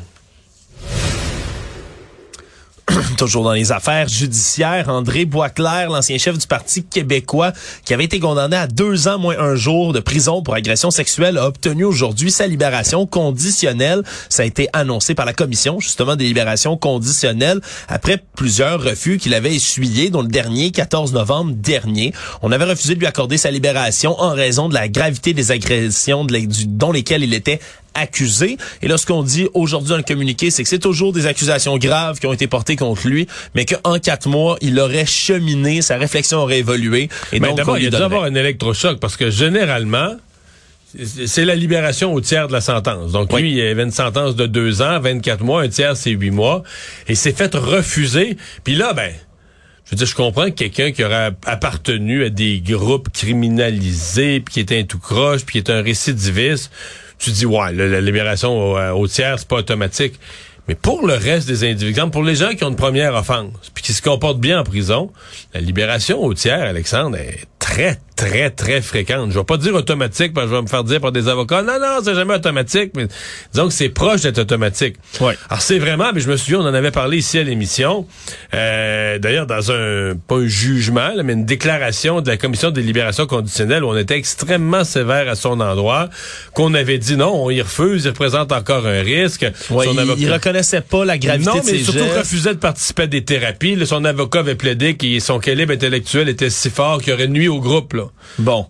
Toujours 3.17 3.45
dans 3.45 3.53
les 3.53 3.73
affaires 3.73 4.09
judiciaires, 4.09 4.89
André 4.89 5.25
Boisclair, 5.25 5.91
l'ancien 5.91 6.19
chef 6.19 6.39
du 6.39 6.47
Parti 6.47 6.85
québécois, 6.85 7.53
qui 7.85 7.95
avait 7.95 8.05
été 8.05 8.19
condamné 8.19 8.57
à 8.57 8.67
deux 8.67 9.09
ans 9.09 9.19
moins 9.19 9.39
un 9.39 9.55
jour 9.55 9.93
de 9.93 10.01
prison 10.01 10.43
pour 10.43 10.55
agression 10.55 10.91
sexuelle, 10.91 11.39
a 11.39 11.47
obtenu 11.47 11.85
aujourd'hui 11.85 12.31
sa 12.31 12.47
libération 12.47 13.07
conditionnelle. 13.07 14.03
Ça 14.29 14.43
a 14.43 14.47
été 14.47 14.69
annoncé 14.73 15.15
par 15.15 15.27
la 15.27 15.33
commission, 15.33 15.81
justement, 15.81 16.17
des 16.17 16.25
libérations 16.25 16.77
conditionnelles, 16.77 17.61
après 17.89 18.23
plusieurs 18.37 18.83
refus 18.83 19.19
qu'il 19.19 19.35
avait 19.35 19.55
essuyés, 19.55 20.11
dont 20.11 20.23
le 20.23 20.29
dernier, 20.29 20.71
14 20.71 21.13
novembre 21.13 21.53
dernier. 21.55 22.13
On 22.43 22.53
avait 22.53 22.65
refusé 22.65 22.95
de 22.95 23.01
lui 23.01 23.07
accorder 23.07 23.37
sa 23.37 23.51
libération 23.51 24.21
en 24.21 24.31
raison 24.31 24.69
de 24.69 24.75
la 24.75 24.89
gravité 24.89 25.35
des 25.35 25.53
agressions 25.53 26.27
dont 26.67 26.93
lesquelles 26.93 27.23
il 27.23 27.35
était 27.35 27.61
accusé. 27.95 28.57
Et 28.83 28.89
là, 28.89 28.99
ce 28.99 29.07
qu'on 29.07 29.23
dit 29.23 29.49
aujourd'hui 29.55 29.91
dans 29.91 29.97
le 29.97 30.03
communiqué, 30.03 30.51
c'est 30.51 30.63
que 30.63 30.69
c'est 30.69 30.79
toujours 30.79 31.13
des 31.13 31.27
accusations 31.27 31.77
graves 31.79 32.19
qui 32.21 32.27
ont 32.27 32.33
été 32.33 32.47
portées 32.47 32.77
contre 32.77 33.07
lui, 33.09 33.27
mais 33.55 33.65
qu'en 33.65 33.99
quatre 33.99 34.29
mois, 34.29 34.57
il 34.61 34.79
aurait 34.81 35.07
cheminé, 35.07 35.83
sa 35.83 35.97
réflexion 35.97 36.39
aurait 36.39 36.59
évolué. 36.59 37.09
Et 37.33 37.41
Mais 37.41 37.49
donc, 37.49 37.57
d'abord, 37.57 37.79
il 37.79 37.85
y 37.85 37.87
a 37.87 37.91
dû 37.91 37.93
donnerait. 37.93 38.05
avoir 38.07 38.25
un 38.25 38.35
électrochoc 38.35 39.01
parce 39.01 39.17
que 39.17 39.31
généralement, 39.31 40.17
c'est- 41.27 41.45
la 41.45 41.55
libération 41.55 42.15
au 42.15 42.21
tiers 42.21 42.49
de 42.49 42.53
la 42.53 42.61
sentence. 42.61 43.13
Donc 43.13 43.33
Oui. 43.33 43.43
lui, 43.43 43.53
il 43.57 43.61
avait 43.61 43.83
une 43.83 43.91
sentence 43.91 44.37
de 44.37 44.47
deux 44.47 44.81
ans, 44.83 44.99
24 45.01 45.43
mois, 45.45 45.63
un 45.63 45.69
tiers, 45.69 45.97
c'est 45.97 46.11
huit 46.11 46.31
mois. 46.31 46.63
Et 47.09 47.15
s'est 47.15 47.33
fait 47.33 47.55
refuser. 47.55 48.37
Puis 48.65 48.75
là, 48.75 48.93
ben, 48.95 49.13
je 49.85 49.91
veux 49.91 49.97
dire, 49.97 50.07
je 50.07 50.15
comprends 50.15 50.47
que 50.47 50.51
quelqu'un 50.55 50.93
qui 50.93 51.05
aurait 51.05 51.31
appartenu 51.47 52.25
à 52.25 52.31
des 52.31 52.61
groupes 52.61 53.09
criminalisés, 53.13 54.41
puis 54.41 54.55
qui 54.55 54.61
était 54.61 54.79
un 54.79 54.85
tout 54.85 54.99
croche, 54.99 55.45
puis 55.45 55.53
qui 55.63 55.71
est 55.71 55.75
un 55.75 55.83
récidiviste, 55.83 56.71
tu 57.19 57.31
dis, 57.31 57.47
ouais, 57.47 57.73
la, 57.73 58.01
libération 58.01 58.57
au, 58.57 58.79
au 59.01 59.07
tiers, 59.09 59.39
c'est 59.39 59.49
pas 59.49 59.57
automatique. 59.57 60.15
Mais 60.69 60.75
pour 60.75 61.07
le 61.07 61.15
reste 61.15 61.49
des 61.49 61.65
individus, 61.65 61.99
pour 62.11 62.23
les 62.23 62.35
gens 62.35 62.51
qui 62.51 62.63
ont 62.63 62.69
une 62.69 62.77
première 62.77 63.15
offense, 63.15 63.53
puis 63.73 63.83
qui 63.83 63.95
se 63.95 64.03
comportent 64.03 64.41
bien 64.41 64.61
en 64.61 64.65
prison, 64.65 65.11
la 65.55 65.61
libération 65.61 66.23
au 66.23 66.35
tiers, 66.35 66.61
Alexandre, 66.61 67.17
est 67.17 67.47
très, 67.69 67.99
très, 68.17 68.51
très 68.51 68.81
fréquente. 68.81 69.31
Je 69.31 69.39
vais 69.39 69.45
pas 69.45 69.59
dire 69.59 69.75
automatique, 69.75 70.33
parce 70.33 70.47
que 70.47 70.51
je 70.53 70.57
vais 70.57 70.63
me 70.63 70.67
faire 70.67 70.85
dire 70.85 71.01
par 71.01 71.13
des 71.13 71.29
avocats, 71.29 71.63
non, 71.63 71.79
non, 71.81 71.99
c'est 72.03 72.15
jamais 72.15 72.35
automatique, 72.35 72.93
mais 72.97 73.07
disons 73.53 73.69
que 73.69 73.75
c'est 73.75 73.91
proche 73.91 74.23
d'être 74.23 74.39
automatique. 74.39 74.97
Alors 75.51 75.61
c'est 75.63 75.79
vraiment, 75.79 76.11
mais 76.15 76.21
je 76.21 76.29
me 76.31 76.37
souviens, 76.37 76.61
on 76.61 76.67
en 76.67 76.75
avait 76.75 76.91
parlé 76.91 77.19
ici 77.19 77.39
à 77.39 77.43
l'émission, 77.45 78.07
euh, 78.55 79.19
d'ailleurs 79.19 79.47
dans 79.47 79.71
un, 79.71 80.15
pas 80.27 80.37
un 80.37 80.47
jugement, 80.47 81.11
là, 81.15 81.23
mais 81.23 81.35
une 81.35 81.45
déclaration 81.45 82.21
de 82.21 82.29
la 82.29 82.37
Commission 82.37 82.71
des 82.71 82.83
libérations 82.83 83.27
conditionnelles 83.27 83.85
où 83.85 83.89
on 83.89 83.97
était 83.97 84.17
extrêmement 84.17 84.85
sévère 84.85 85.29
à 85.29 85.35
son 85.35 85.61
endroit, 85.61 86.09
qu'on 86.55 86.75
avait 86.75 86.99
dit 86.99 87.17
non, 87.17 87.33
on 87.45 87.51
y 87.51 87.61
refuse, 87.63 88.05
il 88.05 88.09
représente 88.09 88.51
encore 88.53 88.87
un 88.87 89.03
risque. 89.03 89.47
Son 89.69 89.83
il, 89.83 89.99
avocat- 89.99 90.15
il 90.19 90.33
reconnaissait 90.33 90.81
pas 90.81 91.05
la 91.05 91.19
gravité 91.19 91.51
non, 91.51 91.57
de 91.57 91.67
mais 91.67 91.73
ses 91.79 91.85
surtout 91.85 91.99
gestes. 92.01 92.19
refusait 92.19 92.55
de 92.55 92.59
participer 92.59 93.03
à 93.03 93.07
des 93.07 93.25
thérapies. 93.25 93.77
Là, 93.77 93.87
son 93.87 94.05
avocat 94.05 94.41
avait 94.41 94.55
plaidé 94.55 94.97
que 94.97 95.21
son 95.21 95.39
calibre 95.39 95.73
intellectuel 95.73 96.29
était 96.29 96.51
si 96.51 96.71
fort 96.71 97.01
qu'il 97.03 97.13
aurait 97.13 97.29
nuit 97.29 97.49
au 97.49 97.58
Là. 97.95 98.05
Bon. 98.39 98.67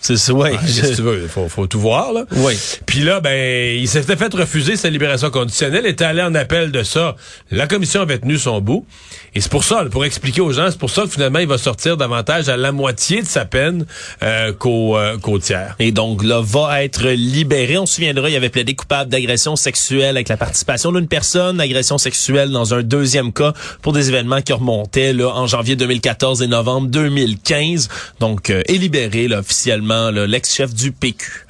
C'est 0.00 0.16
ça, 0.16 0.32
ouais. 0.32 0.52
Ah, 0.54 0.64
que 0.66 0.94
tu 0.94 1.02
veux, 1.02 1.26
faut, 1.26 1.48
faut 1.48 1.66
tout 1.66 1.80
voir. 1.80 2.12
Là. 2.12 2.24
Oui. 2.36 2.54
Puis 2.86 3.00
là, 3.00 3.20
ben, 3.20 3.76
il 3.76 3.88
s'était 3.88 4.16
fait 4.16 4.32
refuser 4.32 4.76
sa 4.76 4.90
libération 4.90 5.30
conditionnelle, 5.30 5.86
était 5.86 6.04
allé 6.04 6.22
en 6.22 6.34
appel 6.34 6.70
de 6.70 6.82
ça. 6.82 7.16
La 7.50 7.66
commission 7.66 8.00
avait 8.02 8.18
tenu 8.18 8.38
son 8.38 8.60
bout. 8.60 8.86
Et 9.34 9.40
c'est 9.40 9.50
pour 9.50 9.64
ça, 9.64 9.84
pour 9.90 10.04
expliquer 10.04 10.40
aux 10.40 10.52
gens, 10.52 10.70
c'est 10.70 10.78
pour 10.78 10.90
ça 10.90 11.02
que 11.02 11.08
finalement, 11.08 11.40
il 11.40 11.48
va 11.48 11.58
sortir 11.58 11.96
davantage 11.96 12.48
à 12.48 12.56
la 12.56 12.72
moitié 12.72 13.22
de 13.22 13.26
sa 13.26 13.44
peine 13.44 13.86
euh, 14.22 14.52
qu'au 14.52 14.96
euh, 14.96 15.38
tiers. 15.40 15.74
Et 15.78 15.92
donc 15.92 16.24
là, 16.24 16.40
va 16.42 16.82
être 16.82 17.08
libéré. 17.08 17.76
On 17.76 17.86
se 17.86 17.94
souviendra, 17.94 18.30
il 18.30 18.36
avait 18.36 18.48
plaidé 18.48 18.74
coupable 18.74 19.10
d'agression 19.10 19.56
sexuelle 19.56 20.16
avec 20.16 20.28
la 20.28 20.36
participation 20.36 20.92
d'une 20.92 21.08
personne, 21.08 21.60
agression 21.60 21.98
sexuelle 21.98 22.50
dans 22.50 22.72
un 22.72 22.82
deuxième 22.82 23.32
cas 23.32 23.52
pour 23.82 23.92
des 23.92 24.08
événements 24.08 24.40
qui 24.42 24.52
remontaient 24.52 25.12
là, 25.12 25.28
en 25.28 25.46
janvier 25.46 25.76
2014 25.76 26.42
et 26.42 26.46
novembre 26.46 26.88
2015. 26.88 27.88
Donc, 28.20 28.50
euh, 28.50 28.62
est 28.66 28.78
libéré 28.78 29.28
là, 29.28 29.40
officiellement 29.40 29.87
l'ex-chef 30.26 30.74
du 30.74 30.92
PQ. 30.92 31.46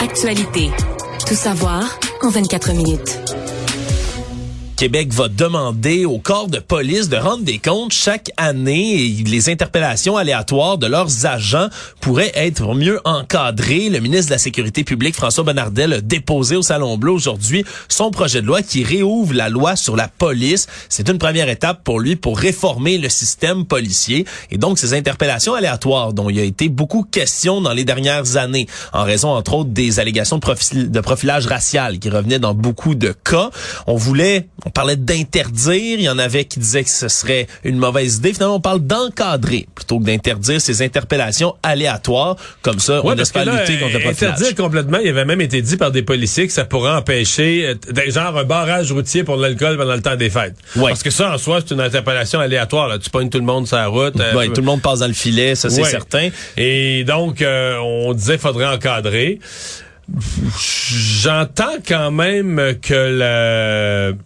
Actualité. 0.00 0.70
Tout 1.26 1.34
savoir 1.34 1.98
en 2.22 2.30
24 2.30 2.72
minutes. 2.72 3.18
Québec 4.78 5.12
va 5.12 5.26
demander 5.26 6.04
au 6.04 6.20
corps 6.20 6.46
de 6.46 6.60
police 6.60 7.08
de 7.08 7.16
rendre 7.16 7.42
des 7.42 7.58
comptes 7.58 7.92
chaque 7.92 8.30
année 8.36 9.06
et 9.06 9.24
les 9.24 9.50
interpellations 9.50 10.16
aléatoires 10.16 10.78
de 10.78 10.86
leurs 10.86 11.26
agents 11.26 11.66
pourraient 12.00 12.30
être 12.36 12.76
mieux 12.76 13.00
encadrées. 13.04 13.88
Le 13.88 13.98
ministre 13.98 14.26
de 14.26 14.34
la 14.34 14.38
Sécurité 14.38 14.84
publique, 14.84 15.16
François 15.16 15.42
Bonnardel, 15.42 15.94
a 15.94 16.00
déposé 16.00 16.54
au 16.54 16.62
Salon 16.62 16.96
Bleu 16.96 17.10
aujourd'hui 17.10 17.64
son 17.88 18.12
projet 18.12 18.40
de 18.40 18.46
loi 18.46 18.62
qui 18.62 18.84
réouvre 18.84 19.34
la 19.34 19.48
loi 19.48 19.74
sur 19.74 19.96
la 19.96 20.06
police. 20.06 20.68
C'est 20.88 21.08
une 21.08 21.18
première 21.18 21.48
étape 21.48 21.82
pour 21.82 21.98
lui 21.98 22.14
pour 22.14 22.38
réformer 22.38 22.98
le 22.98 23.08
système 23.08 23.64
policier. 23.64 24.26
Et 24.52 24.58
donc, 24.58 24.78
ces 24.78 24.94
interpellations 24.94 25.54
aléatoires 25.54 26.12
dont 26.12 26.30
il 26.30 26.38
a 26.38 26.44
été 26.44 26.68
beaucoup 26.68 27.02
question 27.02 27.60
dans 27.60 27.72
les 27.72 27.84
dernières 27.84 28.36
années, 28.36 28.68
en 28.92 29.02
raison, 29.02 29.30
entre 29.30 29.54
autres, 29.54 29.70
des 29.70 29.98
allégations 29.98 30.38
de 30.38 31.00
profilage 31.00 31.46
racial 31.48 31.98
qui 31.98 32.10
revenaient 32.10 32.38
dans 32.38 32.54
beaucoup 32.54 32.94
de 32.94 33.12
cas. 33.24 33.50
On 33.88 33.96
voulait, 33.96 34.46
On 34.68 34.70
parlait 34.70 34.96
d'interdire, 34.96 35.98
il 35.98 36.02
y 36.02 36.08
en 36.10 36.18
avait 36.18 36.44
qui 36.44 36.58
disaient 36.58 36.84
que 36.84 36.90
ce 36.90 37.08
serait 37.08 37.46
une 37.64 37.78
mauvaise 37.78 38.16
idée. 38.16 38.34
Finalement, 38.34 38.56
on 38.56 38.60
parle 38.60 38.80
d'encadrer 38.80 39.66
plutôt 39.74 39.98
que 39.98 40.04
d'interdire 40.04 40.60
ces 40.60 40.82
interpellations 40.82 41.54
aléatoires. 41.62 42.36
Comme 42.60 42.78
ça, 42.78 43.00
on 43.02 43.08
parce 43.08 43.20
espère 43.22 43.46
lutter 43.46 43.78
contre 43.78 43.94
le 43.94 44.00
profilage. 44.00 44.34
Interdire 44.34 44.54
complètement, 44.54 44.98
il 44.98 45.08
avait 45.08 45.24
même 45.24 45.40
été 45.40 45.62
dit 45.62 45.78
par 45.78 45.90
des 45.90 46.02
policiers 46.02 46.46
que 46.46 46.52
ça 46.52 46.66
pourrait 46.66 46.92
empêcher, 46.92 47.66
euh, 47.96 48.10
genre 48.10 48.36
un 48.36 48.44
barrage 48.44 48.92
routier 48.92 49.24
pour 49.24 49.36
l'alcool 49.36 49.78
pendant 49.78 49.94
le 49.94 50.02
temps 50.02 50.16
des 50.16 50.28
fêtes. 50.28 50.56
Ouais. 50.76 50.90
Parce 50.90 51.02
que 51.02 51.10
ça, 51.10 51.32
en 51.32 51.38
soi, 51.38 51.60
c'est 51.66 51.74
une 51.74 51.80
interpellation 51.80 52.38
aléatoire. 52.40 52.88
Là. 52.88 52.98
Tu 52.98 53.08
pognes 53.08 53.30
tout 53.30 53.38
le 53.38 53.44
monde 53.44 53.66
sur 53.66 53.76
la 53.78 53.86
route. 53.86 54.20
euh, 54.20 54.34
Ouais, 54.34 54.48
tout 54.48 54.60
le 54.60 54.66
monde 54.66 54.82
passe 54.82 54.98
dans 54.98 55.06
le 55.06 55.14
filet, 55.14 55.54
ça 55.54 55.70
c'est 55.70 55.82
Ouais. 55.82 55.88
certain. 55.90 56.28
Et 56.58 57.04
donc, 57.04 57.40
euh, 57.40 57.78
on 57.78 58.12
disait 58.12 58.32
qu'il 58.32 58.40
faudrait 58.42 58.66
encadrer. 58.66 59.38
J'entends 60.60 61.76
quand 61.86 62.10
même 62.10 62.74
que 62.82 62.94
le... 64.12 64.16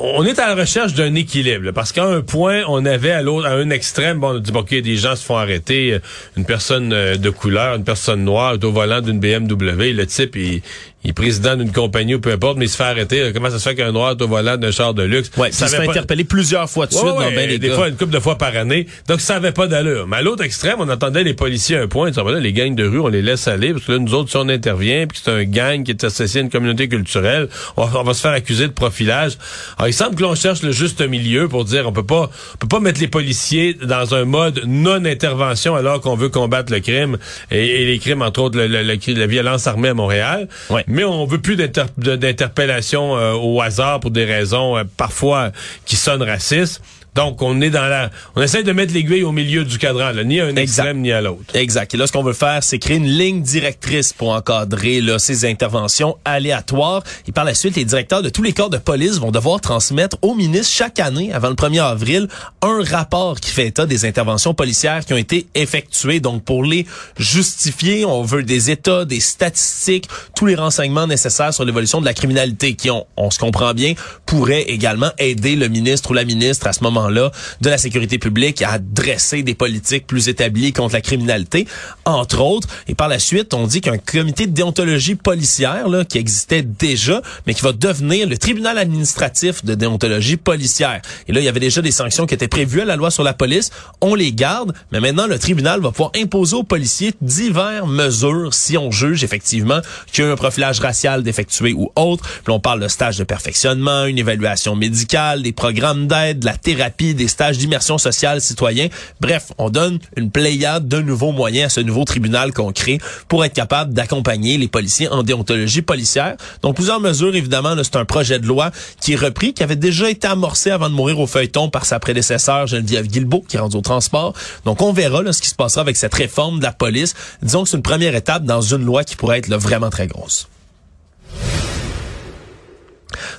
On 0.00 0.24
est 0.24 0.38
à 0.38 0.48
la 0.48 0.54
recherche 0.54 0.94
d'un 0.94 1.14
équilibre, 1.14 1.72
parce 1.72 1.92
qu'à 1.92 2.04
un 2.04 2.20
point, 2.20 2.62
on 2.68 2.84
avait 2.84 3.10
à 3.10 3.22
l'autre, 3.22 3.46
à 3.46 3.52
un 3.52 3.70
extrême, 3.70 4.20
bon, 4.20 4.36
on 4.36 4.38
dit, 4.38 4.52
bon, 4.52 4.60
ok, 4.60 4.74
des 4.74 4.96
gens 4.96 5.16
se 5.16 5.24
font 5.24 5.36
arrêter, 5.36 5.94
euh, 5.94 5.98
une 6.36 6.44
personne 6.44 6.92
euh, 6.92 7.16
de 7.16 7.30
couleur, 7.30 7.76
une 7.76 7.84
personne 7.84 8.24
noire, 8.24 8.56
au 8.62 8.72
volant 8.72 9.00
d'une 9.00 9.20
BMW, 9.20 9.92
le 9.92 10.06
type, 10.06 10.36
il, 10.36 10.62
il 11.04 11.10
est 11.10 11.12
président 11.12 11.54
d'une 11.56 11.70
compagnie 11.72 12.16
ou 12.16 12.20
peu 12.20 12.32
importe, 12.32 12.58
mais 12.58 12.64
il 12.66 12.68
se 12.68 12.76
fait 12.76 12.82
arrêter. 12.82 13.20
Euh, 13.20 13.30
Comment 13.32 13.50
ça 13.50 13.58
se 13.58 13.68
fait 13.68 13.74
qu'un 13.76 13.92
noir 13.92 14.12
est 14.12 14.22
au 14.22 14.26
volant 14.28 14.56
d'un 14.56 14.70
char 14.72 14.94
de 14.94 15.04
luxe? 15.04 15.30
Ouais, 15.36 15.52
Ça 15.52 15.68
se 15.68 15.76
fait 15.76 15.84
pas- 15.84 15.92
interpeller 15.92 16.24
plusieurs 16.24 16.68
fois 16.68 16.86
de 16.86 16.92
Ouais, 16.94 16.98
suite 17.00 17.12
ouais, 17.12 17.24
dans 17.24 17.30
bien 17.30 17.58
des 17.58 17.70
fois, 17.70 17.88
une 17.88 17.96
couple 17.96 18.12
de 18.12 18.18
fois 18.20 18.36
par 18.36 18.56
année. 18.56 18.86
Donc, 19.08 19.20
ça 19.20 19.36
avait 19.36 19.52
pas 19.52 19.68
d'allure. 19.68 20.06
Mais 20.08 20.16
à 20.16 20.22
l'autre 20.22 20.42
extrême, 20.42 20.76
on 20.80 20.88
entendait 20.88 21.22
les 21.22 21.34
policiers 21.34 21.76
à 21.76 21.82
un 21.82 21.86
point. 21.86 22.08
Ils 22.08 22.10
disaient, 22.10 22.22
Ah, 22.22 22.24
ben 22.24 22.32
là, 22.34 22.40
les 22.40 22.52
gangs 22.52 22.74
de 22.74 22.84
rue, 22.86 22.98
on 23.00 23.08
les 23.08 23.22
laisse 23.22 23.46
aller. 23.46 23.72
Parce 23.72 23.84
que 23.84 23.92
là, 23.92 23.98
nous 24.00 24.12
autres, 24.14 24.30
si 24.30 24.36
on 24.36 24.48
intervient, 24.48 25.06
puis 25.06 25.20
c'est 25.22 25.30
un 25.30 25.44
gang 25.44 25.84
qui 25.84 25.92
est 25.92 26.02
associé 26.04 26.40
à 26.40 26.42
une 26.44 26.50
communauté 26.50 26.88
culturelle, 26.88 27.48
on 27.76 27.84
va, 27.84 28.00
on 28.00 28.02
va 28.04 28.12
se 28.14 28.20
faire 28.20 28.32
accuser 28.32 28.66
de 28.66 28.72
profilage. 28.72 29.38
Alors, 29.78 29.88
il 29.88 29.94
semble 29.94 30.16
que 30.16 30.22
l'on 30.22 30.34
cherche 30.34 30.62
le 30.62 30.72
juste 30.72 31.00
milieu 31.00 31.48
pour 31.48 31.64
dire, 31.64 31.86
on 31.86 31.92
peut 31.92 32.02
pas, 32.04 32.28
on 32.54 32.58
peut 32.58 32.68
pas 32.68 32.80
mettre 32.80 33.00
les 33.00 33.08
policiers 33.08 33.74
dans 33.74 34.14
un 34.14 34.24
mode 34.24 34.62
non-intervention 34.66 35.74
alors 35.76 36.00
qu'on 36.00 36.16
veut 36.16 36.28
combattre 36.28 36.72
le 36.72 36.80
crime 36.80 37.18
et, 37.50 37.82
et 37.82 37.86
les 37.86 37.98
crimes, 37.98 38.22
entre 38.22 38.40
autres, 38.42 38.58
le- 38.58 38.66
le- 38.66 38.82
le- 38.82 39.14
la 39.14 39.26
violence 39.26 39.66
armée 39.66 39.88
à 39.88 39.94
Montréal. 39.94 40.48
Ouais. 40.70 40.84
Mais 40.88 40.97
on 41.04 41.26
veut 41.26 41.38
plus 41.38 41.56
d'interpellation 41.56 43.16
euh, 43.16 43.32
au 43.34 43.60
hasard 43.60 44.00
pour 44.00 44.10
des 44.10 44.24
raisons 44.24 44.76
euh, 44.76 44.84
parfois 44.96 45.52
qui 45.84 45.96
sonnent 45.96 46.22
racistes. 46.22 46.82
Donc, 47.14 47.42
on 47.42 47.60
est 47.60 47.70
dans 47.70 47.86
la... 47.86 48.10
On 48.36 48.42
essaie 48.42 48.62
de 48.62 48.72
mettre 48.72 48.94
l'aiguille 48.94 49.24
au 49.24 49.32
milieu 49.32 49.64
du 49.64 49.78
cadran, 49.78 50.12
là, 50.12 50.24
ni 50.24 50.40
à 50.40 50.44
un 50.44 50.48
Exact. 50.50 50.62
extrême 50.62 51.00
ni 51.00 51.12
à 51.12 51.20
l'autre. 51.20 51.54
Exact. 51.54 51.92
Et 51.94 51.96
là, 51.96 52.06
ce 52.06 52.12
qu'on 52.12 52.22
veut 52.22 52.32
faire, 52.32 52.62
c'est 52.62 52.78
créer 52.78 52.98
une 52.98 53.06
ligne 53.06 53.42
directrice 53.42 54.12
pour 54.12 54.30
encadrer 54.30 55.00
là, 55.00 55.18
ces 55.18 55.44
interventions 55.44 56.16
aléatoires. 56.24 57.02
Et 57.26 57.32
par 57.32 57.44
la 57.44 57.54
suite, 57.54 57.76
les 57.76 57.84
directeurs 57.84 58.22
de 58.22 58.28
tous 58.28 58.42
les 58.42 58.52
corps 58.52 58.70
de 58.70 58.78
police 58.78 59.18
vont 59.18 59.30
devoir 59.30 59.60
transmettre 59.60 60.16
au 60.22 60.34
ministre 60.34 60.72
chaque 60.72 61.00
année, 61.00 61.32
avant 61.32 61.48
le 61.48 61.54
1er 61.54 61.82
avril, 61.82 62.28
un 62.62 62.82
rapport 62.84 63.40
qui 63.40 63.50
fait 63.50 63.66
état 63.66 63.86
des 63.86 64.04
interventions 64.04 64.54
policières 64.54 65.04
qui 65.04 65.12
ont 65.14 65.18
été 65.18 65.46
effectuées. 65.54 66.20
Donc, 66.20 66.44
pour 66.44 66.62
les 66.64 66.86
justifier, 67.18 68.04
on 68.04 68.22
veut 68.22 68.42
des 68.42 68.70
états, 68.70 69.04
des 69.04 69.20
statistiques, 69.20 70.08
tous 70.36 70.46
les 70.46 70.54
renseignements 70.54 71.06
nécessaires 71.06 71.52
sur 71.52 71.64
l'évolution 71.64 72.00
de 72.00 72.04
la 72.06 72.14
criminalité 72.14 72.74
qui, 72.74 72.90
ont, 72.90 73.06
on 73.16 73.30
se 73.30 73.38
comprend 73.38 73.74
bien, 73.74 73.94
pourraient 74.26 74.62
également 74.62 75.10
aider 75.18 75.56
le 75.56 75.68
ministre 75.68 76.10
ou 76.10 76.14
la 76.14 76.24
ministre 76.24 76.66
à 76.66 76.72
ce 76.72 76.82
moment-là 76.98 77.30
de 77.60 77.70
la 77.70 77.78
sécurité 77.78 78.18
publique 78.18 78.62
à 78.62 78.78
dresser 78.78 79.42
des 79.42 79.54
politiques 79.54 80.06
plus 80.06 80.28
établies 80.28 80.72
contre 80.72 80.94
la 80.94 81.00
criminalité, 81.00 81.66
entre 82.04 82.40
autres. 82.40 82.68
Et 82.88 82.94
par 82.94 83.08
la 83.08 83.18
suite, 83.18 83.54
on 83.54 83.66
dit 83.66 83.80
qu'un 83.80 83.98
comité 83.98 84.46
de 84.46 84.52
déontologie 84.52 85.14
policière 85.14 85.88
là, 85.88 86.04
qui 86.04 86.18
existait 86.18 86.62
déjà, 86.62 87.22
mais 87.46 87.54
qui 87.54 87.62
va 87.62 87.72
devenir 87.72 88.28
le 88.28 88.36
tribunal 88.38 88.78
administratif 88.78 89.64
de 89.64 89.74
déontologie 89.74 90.36
policière. 90.36 91.00
Et 91.26 91.32
là, 91.32 91.40
il 91.40 91.44
y 91.44 91.48
avait 91.48 91.60
déjà 91.60 91.82
des 91.82 91.90
sanctions 91.90 92.26
qui 92.26 92.34
étaient 92.34 92.48
prévues 92.48 92.80
à 92.80 92.84
la 92.84 92.96
loi 92.96 93.10
sur 93.10 93.22
la 93.22 93.34
police. 93.34 93.70
On 94.00 94.14
les 94.14 94.32
garde, 94.32 94.72
mais 94.92 95.00
maintenant, 95.00 95.26
le 95.26 95.38
tribunal 95.38 95.80
va 95.80 95.90
pouvoir 95.90 96.12
imposer 96.16 96.56
aux 96.56 96.62
policiers 96.62 97.12
diverses 97.20 97.86
mesures 97.86 98.54
si 98.54 98.76
on 98.76 98.90
juge 98.90 99.24
effectivement 99.24 99.80
qu'il 100.12 100.24
y 100.24 100.26
a 100.26 100.30
un 100.30 100.36
profilage 100.36 100.80
racial 100.80 101.22
d'effectuer 101.22 101.72
ou 101.72 101.90
autre. 101.96 102.24
Puis 102.44 102.52
on 102.52 102.60
parle 102.60 102.80
de 102.80 102.88
stage 102.88 103.18
de 103.18 103.24
perfectionnement, 103.24 104.06
une 104.06 104.18
évaluation 104.18 104.76
médicale, 104.76 105.42
des 105.42 105.52
programmes 105.52 106.06
d'aide, 106.06 106.40
de 106.40 106.46
la 106.46 106.56
thérapie, 106.56 106.87
des 106.98 107.28
stages 107.28 107.58
d'immersion 107.58 107.98
sociale 107.98 108.40
citoyen. 108.40 108.88
Bref, 109.20 109.52
on 109.58 109.70
donne 109.70 109.98
une 110.16 110.30
pléiade 110.30 110.88
de 110.88 111.00
nouveaux 111.00 111.32
moyens 111.32 111.66
à 111.66 111.68
ce 111.68 111.80
nouveau 111.80 112.04
tribunal 112.04 112.52
qu'on 112.52 112.72
crée 112.72 112.98
pour 113.28 113.44
être 113.44 113.52
capable 113.52 113.94
d'accompagner 113.94 114.58
les 114.58 114.68
policiers 114.68 115.08
en 115.08 115.22
déontologie 115.22 115.82
policière. 115.82 116.36
Donc 116.62 116.76
plusieurs 116.76 117.00
mesures, 117.00 117.34
évidemment, 117.34 117.74
c'est 117.82 117.96
un 117.96 118.04
projet 118.04 118.38
de 118.38 118.46
loi 118.46 118.70
qui 119.00 119.12
est 119.12 119.16
repris, 119.16 119.54
qui 119.54 119.62
avait 119.62 119.76
déjà 119.76 120.10
été 120.10 120.26
amorcé 120.26 120.70
avant 120.70 120.88
de 120.88 120.94
mourir 120.94 121.20
au 121.20 121.26
feuilleton 121.26 121.70
par 121.70 121.84
sa 121.84 121.98
prédécesseur 121.98 122.66
Geneviève 122.66 123.06
Guilbeault, 123.06 123.44
qui 123.48 123.56
est 123.56 123.60
rendue 123.60 123.76
au 123.76 123.80
transport. 123.80 124.34
Donc 124.64 124.82
on 124.82 124.92
verra 124.92 125.22
là, 125.22 125.32
ce 125.32 125.40
qui 125.40 125.48
se 125.48 125.54
passera 125.54 125.80
avec 125.82 125.96
cette 125.96 126.14
réforme 126.14 126.58
de 126.58 126.64
la 126.64 126.72
police. 126.72 127.14
Disons 127.42 127.64
que 127.64 127.70
c'est 127.70 127.76
une 127.76 127.82
première 127.82 128.14
étape 128.14 128.44
dans 128.44 128.60
une 128.60 128.84
loi 128.84 129.04
qui 129.04 129.16
pourrait 129.16 129.38
être 129.38 129.54
vraiment 129.54 129.90
très 129.90 130.06
grosse. 130.06 130.48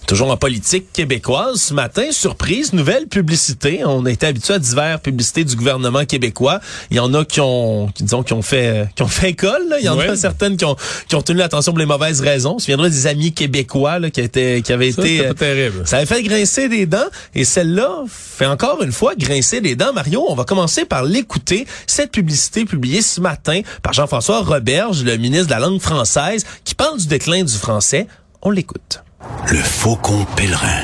Toujours 0.07 0.29
en 0.31 0.37
politique 0.37 0.91
québécoise, 0.93 1.61
ce 1.61 1.73
matin, 1.73 2.05
surprise, 2.11 2.73
nouvelle 2.73 3.07
publicité. 3.07 3.81
On 3.85 4.05
était 4.05 4.27
habitué 4.27 4.55
à 4.55 4.59
diverses 4.59 5.01
publicités 5.01 5.43
du 5.43 5.55
gouvernement 5.55 6.05
québécois. 6.05 6.59
Il 6.91 6.97
y 6.97 6.99
en 6.99 7.13
a 7.13 7.25
qui 7.25 7.41
ont, 7.41 7.87
qui, 7.93 8.03
disons, 8.03 8.23
qui 8.23 8.33
ont 8.33 8.41
fait, 8.41 8.67
euh, 8.67 8.85
qui 8.95 9.03
ont 9.03 9.07
fait 9.07 9.31
école. 9.31 9.67
là. 9.69 9.77
Il 9.79 9.85
y 9.85 9.89
en 9.89 9.99
a 9.99 10.15
certaines 10.15 10.57
qui 10.57 10.65
ont, 10.65 10.75
qui 11.07 11.15
ont 11.15 11.21
tenu 11.21 11.39
l'attention 11.39 11.71
pour 11.71 11.79
les 11.79 11.85
mauvaises 11.85 12.21
raisons. 12.21 12.55
On 12.55 12.59
se 12.59 12.71
des 12.87 13.07
amis 13.07 13.33
québécois 13.33 13.99
là, 13.99 14.09
qui 14.09 14.21
étaient, 14.21 14.61
qui 14.63 14.73
avaient 14.73 14.91
Ça, 14.91 15.01
été, 15.01 15.25
euh, 15.25 15.27
pas 15.29 15.33
terrible. 15.35 15.83
ça 15.85 15.97
avait 15.97 16.05
fait 16.05 16.23
grincer 16.23 16.69
des 16.69 16.85
dents 16.85 16.97
et 17.35 17.45
celle-là 17.45 18.03
fait 18.07 18.45
encore 18.45 18.81
une 18.81 18.91
fois 18.91 19.15
grincer 19.15 19.61
des 19.61 19.75
dents. 19.75 19.93
Mario, 19.93 20.25
on 20.29 20.35
va 20.35 20.43
commencer 20.43 20.85
par 20.85 21.03
l'écouter. 21.03 21.67
Cette 21.87 22.11
publicité 22.11 22.65
publiée 22.65 23.01
ce 23.01 23.21
matin 23.21 23.61
par 23.83 23.93
Jean-François 23.93 24.41
Roberge, 24.41 25.03
le 25.03 25.17
ministre 25.17 25.47
de 25.47 25.51
la 25.51 25.59
langue 25.59 25.81
française, 25.81 26.45
qui 26.63 26.75
parle 26.75 26.97
du 26.97 27.07
déclin 27.07 27.43
du 27.43 27.53
français. 27.53 28.07
On 28.41 28.51
l'écoute. 28.51 29.03
Le 29.51 29.57
faucon 29.57 30.25
pèlerin. 30.37 30.83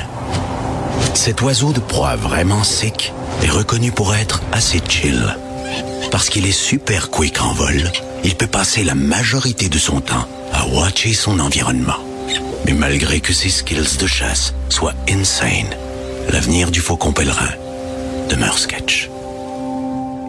Cet 1.14 1.40
oiseau 1.40 1.72
de 1.72 1.80
proie 1.80 2.14
vraiment 2.14 2.62
sec 2.62 3.14
est 3.42 3.48
reconnu 3.48 3.92
pour 3.92 4.14
être 4.14 4.42
assez 4.52 4.78
chill. 4.86 5.34
Parce 6.10 6.28
qu'il 6.28 6.46
est 6.46 6.52
super 6.52 7.10
quick 7.10 7.40
en 7.40 7.54
vol, 7.54 7.90
il 8.24 8.34
peut 8.34 8.46
passer 8.46 8.84
la 8.84 8.94
majorité 8.94 9.70
de 9.70 9.78
son 9.78 10.02
temps 10.02 10.28
à 10.52 10.66
watcher 10.66 11.14
son 11.14 11.40
environnement. 11.40 11.96
Mais 12.66 12.74
malgré 12.74 13.20
que 13.20 13.32
ses 13.32 13.48
skills 13.48 13.96
de 13.98 14.06
chasse 14.06 14.52
soient 14.68 14.94
insane, 15.08 15.74
l'avenir 16.28 16.70
du 16.70 16.80
faucon 16.80 17.12
pèlerin 17.12 17.54
demeure 18.28 18.58
sketch. 18.58 19.08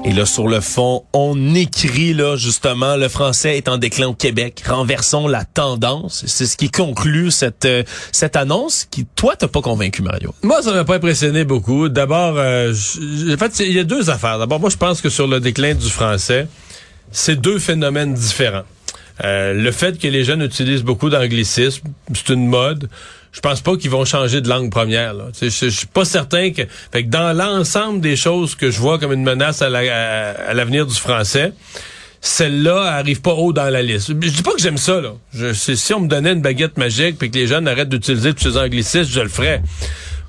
Et 0.08 0.14
là, 0.14 0.26
sur 0.26 0.48
le 0.48 0.62
fond, 0.62 1.04
on 1.12 1.54
écrit 1.54 2.14
là 2.14 2.38
justement 2.38 2.96
le 2.96 3.10
français 3.10 3.58
est 3.58 3.68
en 3.68 3.78
déclin 3.78 4.08
au 4.08 4.14
Québec. 4.14 4.64
Renversons 4.66 5.28
la 5.28 5.44
tendance. 5.44 6.24
C'est 6.28 6.46
ce 6.46 6.56
qui 6.56 6.70
conclut 6.70 7.30
cette 7.30 7.66
euh, 7.66 7.84
cette 8.14 8.38
annonce 8.38 8.88
qui, 8.90 9.06
toi, 9.06 9.36
t'as 9.36 9.50
pas 9.50 9.60
convaincu, 9.60 10.02
Mario. 10.02 10.34
Moi, 10.44 10.62
ça 10.62 10.72
m'a 10.72 10.86
pas 10.86 10.96
impressionné 10.96 11.44
beaucoup. 11.44 11.90
D'abord, 11.90 12.36
euh, 12.38 12.72
en 12.72 13.38
fait, 13.38 13.60
il 13.60 13.74
y 13.74 13.80
a 13.80 13.84
deux 13.84 14.10
affaires. 14.10 14.40
D'abord, 14.40 14.62
moi, 14.62 14.70
je 14.70 14.78
pense 14.78 15.02
que 15.02 15.10
sur 15.10 15.28
le 15.28 15.42
déclin 15.42 15.74
du 15.74 15.90
français, 15.90 16.48
c'est 17.12 17.36
deux 17.36 17.60
phénomènes 17.60 18.14
différents. 18.14 18.64
Euh, 19.26 19.52
le 19.52 19.72
fait 19.74 20.00
que 20.00 20.08
les 20.08 20.24
jeunes 20.24 20.42
utilisent 20.42 20.84
beaucoup 20.84 21.10
d'anglicisme, 21.10 21.86
c'est 22.14 22.30
une 22.30 22.48
mode. 22.48 22.88
Je 23.38 23.42
pense 23.42 23.62
pas 23.62 23.78
qu'ils 23.78 23.92
vont 23.92 24.04
changer 24.04 24.42
de 24.42 24.50
langue 24.50 24.72
première. 24.72 25.14
là. 25.14 25.26
Je 25.40 25.48
suis 25.50 25.86
pas 25.86 26.06
certain 26.06 26.50
que, 26.50 26.64
fait 26.92 27.04
que 27.04 27.10
dans 27.10 27.38
l'ensemble 27.38 28.02
des 28.02 28.16
choses 28.16 28.56
que 28.56 28.72
je 28.72 28.80
vois 28.80 28.98
comme 28.98 29.14
une 29.14 29.22
menace 29.24 29.62
à 29.62 29.70
la- 29.70 29.80
à- 29.80 30.32
à 30.50 30.54
l'avenir 30.56 30.88
du 30.88 30.96
français, 30.96 31.54
celle-là 32.20 32.82
arrive 32.96 33.22
pas 33.22 33.34
haut 33.34 33.54
dans 33.54 33.70
la 33.70 33.84
liste. 33.84 34.08
Je 34.08 34.14
dis 34.14 34.42
pas 34.42 34.54
que 34.54 34.60
j'aime 34.62 34.78
ça, 34.80 35.00
là. 35.02 35.12
Je, 35.36 35.54
si 35.54 35.94
on 35.94 36.00
me 36.00 36.08
donnait 36.08 36.34
une 36.34 36.42
baguette 36.42 36.78
magique 36.78 37.20
puis 37.20 37.30
que 37.30 37.38
les 37.38 37.46
jeunes 37.46 37.68
arrêtent 37.68 37.90
d'utiliser 37.90 38.34
tous 38.34 38.52
ces 38.52 38.58
anglicismes, 38.58 39.12
je 39.12 39.20
le 39.22 39.30
ferais. 39.30 39.62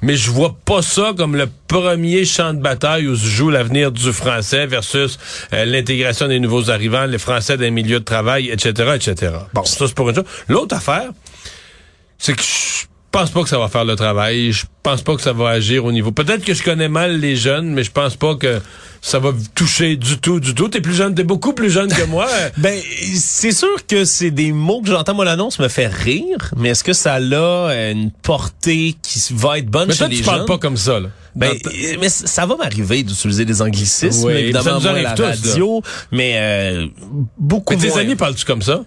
Mais 0.02 0.14
je 0.14 0.30
vois 0.30 0.54
pas 0.66 0.82
ça 0.82 1.12
comme 1.16 1.34
le 1.34 1.48
premier 1.66 2.26
champ 2.26 2.52
de 2.52 2.60
bataille 2.60 3.08
où 3.08 3.16
se 3.16 3.26
joue 3.26 3.48
l'avenir 3.48 3.90
du 3.90 4.12
français 4.12 4.66
versus 4.66 5.18
euh, 5.54 5.64
l'intégration 5.64 6.28
des 6.28 6.40
nouveaux 6.40 6.70
arrivants, 6.70 7.06
les 7.06 7.18
Français 7.18 7.56
dans 7.56 7.62
les 7.64 7.70
milieux 7.72 8.00
de 8.00 8.04
travail, 8.04 8.50
etc., 8.50 8.92
etc. 8.94 9.32
Bon, 9.54 9.64
ça 9.64 9.86
c'est 9.88 9.94
pour 9.94 10.10
une 10.10 10.14
chose. 10.16 10.24
L'autre 10.46 10.76
affaire, 10.76 11.10
c'est 12.16 12.34
que 12.34 12.42
je 12.42 12.77
pense 13.10 13.30
pas 13.30 13.42
que 13.42 13.48
ça 13.48 13.58
va 13.58 13.68
faire 13.68 13.84
le 13.84 13.96
travail. 13.96 14.52
Je 14.52 14.64
pense 14.82 15.02
pas 15.02 15.14
que 15.16 15.22
ça 15.22 15.32
va 15.32 15.50
agir 15.50 15.84
au 15.84 15.92
niveau. 15.92 16.12
Peut-être 16.12 16.44
que 16.44 16.54
je 16.54 16.62
connais 16.62 16.88
mal 16.88 17.18
les 17.18 17.36
jeunes, 17.36 17.68
mais 17.72 17.82
je 17.84 17.90
pense 17.90 18.16
pas 18.16 18.34
que 18.36 18.60
ça 19.00 19.18
va 19.18 19.30
toucher 19.54 19.96
du 19.96 20.18
tout, 20.18 20.40
du 20.40 20.54
tout. 20.54 20.68
T'es 20.68 20.80
plus 20.80 20.94
jeune, 20.94 21.14
t'es 21.14 21.24
beaucoup 21.24 21.52
plus 21.52 21.70
jeune 21.70 21.92
que 21.92 22.04
moi. 22.04 22.26
Ben, 22.58 22.80
c'est 23.14 23.52
sûr 23.52 23.86
que 23.86 24.04
c'est 24.04 24.30
des 24.30 24.52
mots 24.52 24.80
que 24.82 24.88
j'entends, 24.88 25.14
moi, 25.14 25.24
l'annonce 25.24 25.58
me 25.58 25.68
fait 25.68 25.86
rire, 25.86 26.52
mais 26.56 26.70
est-ce 26.70 26.82
que 26.84 26.92
ça 26.92 27.14
a 27.14 27.20
une 27.90 28.10
portée 28.10 28.96
qui 29.02 29.22
va 29.34 29.58
être 29.58 29.66
bonne 29.68 29.88
mais 29.88 29.94
chez 29.94 29.98
toi, 29.98 30.08
les 30.08 30.16
tu 30.16 30.22
jeunes? 30.24 30.34
parles 30.34 30.44
pas 30.46 30.58
comme 30.58 30.76
ça, 30.76 30.98
là. 31.00 31.08
Ben, 31.36 31.52
euh, 31.52 31.96
mais 32.00 32.08
ça 32.08 32.46
va 32.46 32.56
m'arriver 32.56 33.02
d'utiliser 33.04 33.44
des 33.44 33.62
anglicismes, 33.62 34.24
Oui, 34.26 34.32
évidemment, 34.32 34.64
ça 34.64 34.74
nous 34.74 34.80
moi, 34.80 34.90
à 34.90 35.02
la 35.02 35.12
tous, 35.12 35.22
là. 35.22 35.28
radio, 35.48 35.82
mais 36.10 36.34
euh, 36.36 36.86
beaucoup 37.38 37.76
tes 37.76 37.96
amis 37.96 38.16
parles-tu 38.16 38.44
comme 38.44 38.62
ça? 38.62 38.82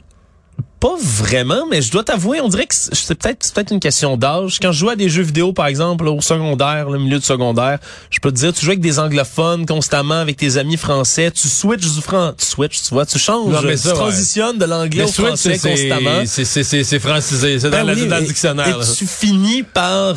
Pas 0.82 0.96
vraiment, 1.00 1.66
mais 1.70 1.82
je 1.82 1.92
dois 1.92 2.04
t'avouer, 2.04 2.42
on 2.42 2.50
dirait 2.50 2.66
que 2.66 2.74
c'est 2.76 3.16
peut-être 3.16 3.54
peut-être 3.54 3.72
une 3.72 3.80
question 3.80 4.18
d'âge. 4.18 4.58
Quand 4.60 4.72
je 4.72 4.80
jouais 4.80 4.94
à 4.94 4.96
des 4.96 5.10
jeux 5.10 5.22
vidéo, 5.22 5.54
par 5.54 5.68
exemple, 5.68 6.08
au 6.08 6.20
secondaire, 6.22 6.90
le 6.90 6.98
milieu 6.98 7.20
de 7.20 7.24
secondaire, 7.24 7.78
je 8.10 8.20
peux 8.20 8.32
te 8.32 8.38
dire, 8.38 8.52
tu 8.52 8.66
joues 8.66 8.72
avec 8.72 8.82
des 8.82 8.98
anglophones 8.98 9.66
constamment, 9.68 10.16
avec 10.20 10.38
tes 10.38 10.58
amis 10.58 10.78
français, 10.78 11.30
tu 11.32 11.48
switches 11.48 11.94
du 11.94 12.02
franc, 12.02 12.34
tu 12.36 12.46
switches, 12.46 12.82
tu 12.82 12.90
vois, 12.96 13.06
tu 13.06 13.20
changes, 13.20 13.54
Non, 13.54 13.62
mais 13.64 13.78
ça, 13.78 13.92
tu 13.92 13.96
ouais. 13.96 14.02
transitionnes 14.02 14.58
de 14.58 14.66
l'anglais 14.66 15.04
au 15.04 15.08
switch, 15.08 15.28
français 15.28 15.60
constamment. 15.60 16.24
c'est- 16.26 17.00
francisé, 17.00 17.60
c'est 17.60 17.70
dans, 17.70 17.86
Ben 17.86 17.96
oui, 17.96 18.08
dans 18.08 18.18
le 18.18 18.26
dictionnaire. 18.26 18.68
Et 18.68 18.72
là. 18.80 18.86
tu 18.98 19.06
finis 19.06 19.62
par 19.64 20.16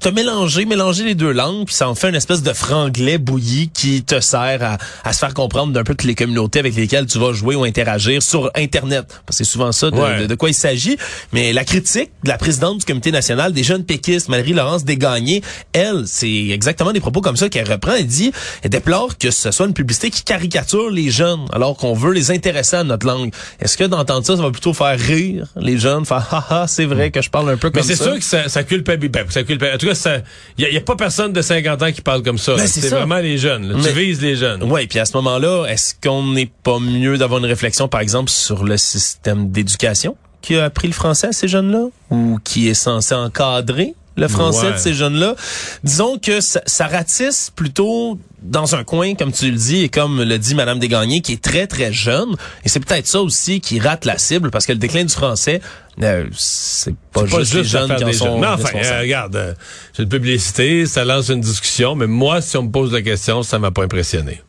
te 0.00 0.08
mélanger, 0.08 0.64
mélanger 0.64 1.04
les 1.04 1.14
deux 1.14 1.32
langues, 1.32 1.66
puis 1.66 1.74
ça 1.74 1.88
en 1.88 1.94
fait 1.94 2.08
une 2.08 2.14
espèce 2.14 2.42
de 2.42 2.52
franglais 2.52 3.18
bouilli 3.18 3.70
qui 3.72 4.02
te 4.02 4.20
sert 4.20 4.62
à, 4.62 4.78
à 5.08 5.12
se 5.12 5.18
faire 5.18 5.34
comprendre 5.34 5.72
d'un 5.72 5.84
peu 5.84 5.94
toutes 5.94 6.04
les 6.04 6.14
communautés 6.14 6.58
avec 6.58 6.74
lesquelles 6.74 7.06
tu 7.06 7.18
vas 7.18 7.32
jouer 7.32 7.54
ou 7.54 7.64
interagir 7.64 8.22
sur 8.22 8.50
Internet. 8.56 9.04
Parce 9.26 9.38
que 9.38 9.44
c'est 9.44 9.50
souvent 9.50 9.72
ça 9.72 9.90
de, 9.90 9.96
Ouais. 9.96 10.20
de- 10.22 10.26
de 10.26 10.34
quoi 10.34 10.48
il 10.50 10.54
s'agit. 10.54 10.96
Mais 11.32 11.52
la 11.52 11.64
critique 11.64 12.10
de 12.24 12.28
la 12.28 12.38
présidente 12.38 12.78
du 12.78 12.84
comité 12.84 13.10
national 13.12 13.52
des 13.52 13.62
jeunes 13.62 13.84
péquistes, 13.84 14.28
Marie-Laurence 14.28 14.84
Desgagnés, 14.84 15.42
elle, 15.72 16.04
c'est 16.06 16.48
exactement 16.48 16.92
des 16.92 17.00
propos 17.00 17.20
comme 17.20 17.36
ça 17.36 17.48
qu'elle 17.48 17.70
reprend. 17.70 17.92
Elle 17.92 18.06
dit, 18.06 18.32
elle 18.62 18.70
déplore 18.70 19.16
que 19.18 19.30
ce 19.30 19.50
soit 19.50 19.66
une 19.66 19.74
publicité 19.74 20.10
qui 20.10 20.22
caricature 20.22 20.90
les 20.90 21.10
jeunes, 21.10 21.44
alors 21.52 21.76
qu'on 21.76 21.94
veut 21.94 22.12
les 22.12 22.30
intéresser 22.30 22.76
à 22.76 22.84
notre 22.84 23.06
langue. 23.06 23.32
Est-ce 23.60 23.76
que 23.76 23.84
d'entendre 23.84 24.24
ça, 24.26 24.36
ça 24.36 24.42
va 24.42 24.50
plutôt 24.50 24.72
faire 24.74 24.98
rire 24.98 25.46
les 25.56 25.78
jeunes, 25.78 26.04
faire 26.04 26.26
haha, 26.50 26.66
c'est 26.66 26.84
vrai 26.86 27.10
que 27.10 27.20
je 27.22 27.30
parle 27.30 27.50
un 27.50 27.56
peu 27.56 27.70
Mais 27.74 27.80
comme 27.80 27.88
c'est 27.88 27.96
ça? 27.96 28.04
sûr 28.04 28.14
que 28.14 28.24
ça, 28.24 28.48
ça 28.48 28.62
culpabilise. 28.62 29.10
Ben, 29.12 29.26
ça 29.28 29.42
culpabilise. 29.42 29.73
En 29.74 29.78
tout 29.78 29.86
cas, 29.86 30.20
il 30.58 30.68
n'y 30.70 30.76
a, 30.76 30.80
pas 30.80 30.96
personne 30.96 31.32
de 31.32 31.42
50 31.42 31.82
ans 31.82 31.92
qui 31.92 32.00
parle 32.00 32.22
comme 32.22 32.38
ça. 32.38 32.54
Ben, 32.56 32.66
c'est 32.66 32.88
vraiment 32.88 33.18
les 33.18 33.38
jeunes. 33.38 33.68
là. 33.68 33.74
Mais- 33.76 33.92
Tu 33.92 33.98
vises 33.98 34.20
les 34.22 34.36
jeunes. 34.36 34.62
Oui, 34.62 34.86
puis 34.86 34.98
à 34.98 35.04
ce 35.04 35.16
moment-là, 35.16 35.66
est-ce 35.66 35.94
qu'on 36.02 36.22
n'est 36.32 36.50
pas 36.62 36.78
mieux 36.78 37.18
d'avoir 37.18 37.40
une 37.40 37.46
réflexion, 37.46 37.88
par 37.88 38.00
exemple, 38.00 38.30
sur 38.30 38.64
le 38.64 38.76
système 38.76 39.50
d'éducation 39.50 40.16
qui 40.42 40.56
a 40.56 40.64
appris 40.64 40.88
le 40.88 40.94
français 40.94 41.28
à 41.28 41.32
ces 41.32 41.48
jeunes-là 41.48 41.86
ou 42.10 42.38
qui 42.44 42.68
est 42.68 42.74
censé 42.74 43.14
encadrer 43.14 43.94
le 44.16 44.28
français 44.28 44.66
Ouais. 44.66 44.72
de 44.72 44.78
ces 44.78 44.94
jeunes-là? 44.94 45.34
Disons 45.82 46.18
que 46.18 46.40
ça, 46.40 46.60
ça 46.66 46.86
ratisse 46.86 47.50
plutôt 47.54 48.18
dans 48.42 48.74
un 48.74 48.84
coin, 48.84 49.14
comme 49.14 49.32
tu 49.32 49.50
le 49.50 49.56
dis, 49.56 49.82
et 49.82 49.88
comme 49.88 50.22
le 50.22 50.38
dit 50.38 50.54
Madame 50.54 50.78
Desgagnés, 50.78 51.22
qui 51.22 51.32
est 51.32 51.42
très, 51.42 51.66
très 51.66 51.92
jeune. 51.92 52.36
Et 52.64 52.68
c'est 52.68 52.78
peut-être 52.80 53.06
ça 53.06 53.20
aussi 53.22 53.60
qui 53.60 53.80
rate 53.80 54.04
la 54.04 54.18
cible, 54.18 54.50
parce 54.50 54.66
que 54.66 54.72
le 54.72 54.78
déclin 54.78 55.04
du 55.04 55.12
français, 55.12 55.60
euh, 56.02 56.26
c'est 56.32 56.94
pas, 57.12 57.22
pas 57.24 57.38
juste, 57.38 57.54
les 57.54 57.64
jeunes 57.64 57.96
qui 57.96 58.04
en 58.04 58.12
sont 58.12 58.24
jeunes. 58.26 58.40
Mais 58.40 58.46
enfin, 58.46 58.68
euh, 58.74 59.00
regarde, 59.00 59.36
euh, 59.36 59.54
c'est 59.94 60.02
une 60.02 60.08
publicité, 60.10 60.84
ça 60.86 61.04
lance 61.04 61.30
une 61.30 61.40
discussion, 61.40 61.94
mais 61.94 62.06
moi, 62.06 62.42
si 62.42 62.56
on 62.58 62.64
me 62.64 62.70
pose 62.70 62.92
la 62.92 63.00
question, 63.00 63.42
ça 63.42 63.58
m'a 63.58 63.70
pas 63.70 63.84
impressionné. 63.84 64.42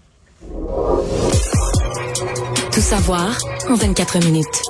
Tout 2.74 2.82
savoir 2.82 3.38
en 3.70 3.76
24 3.76 4.20
minutes. 4.26 4.62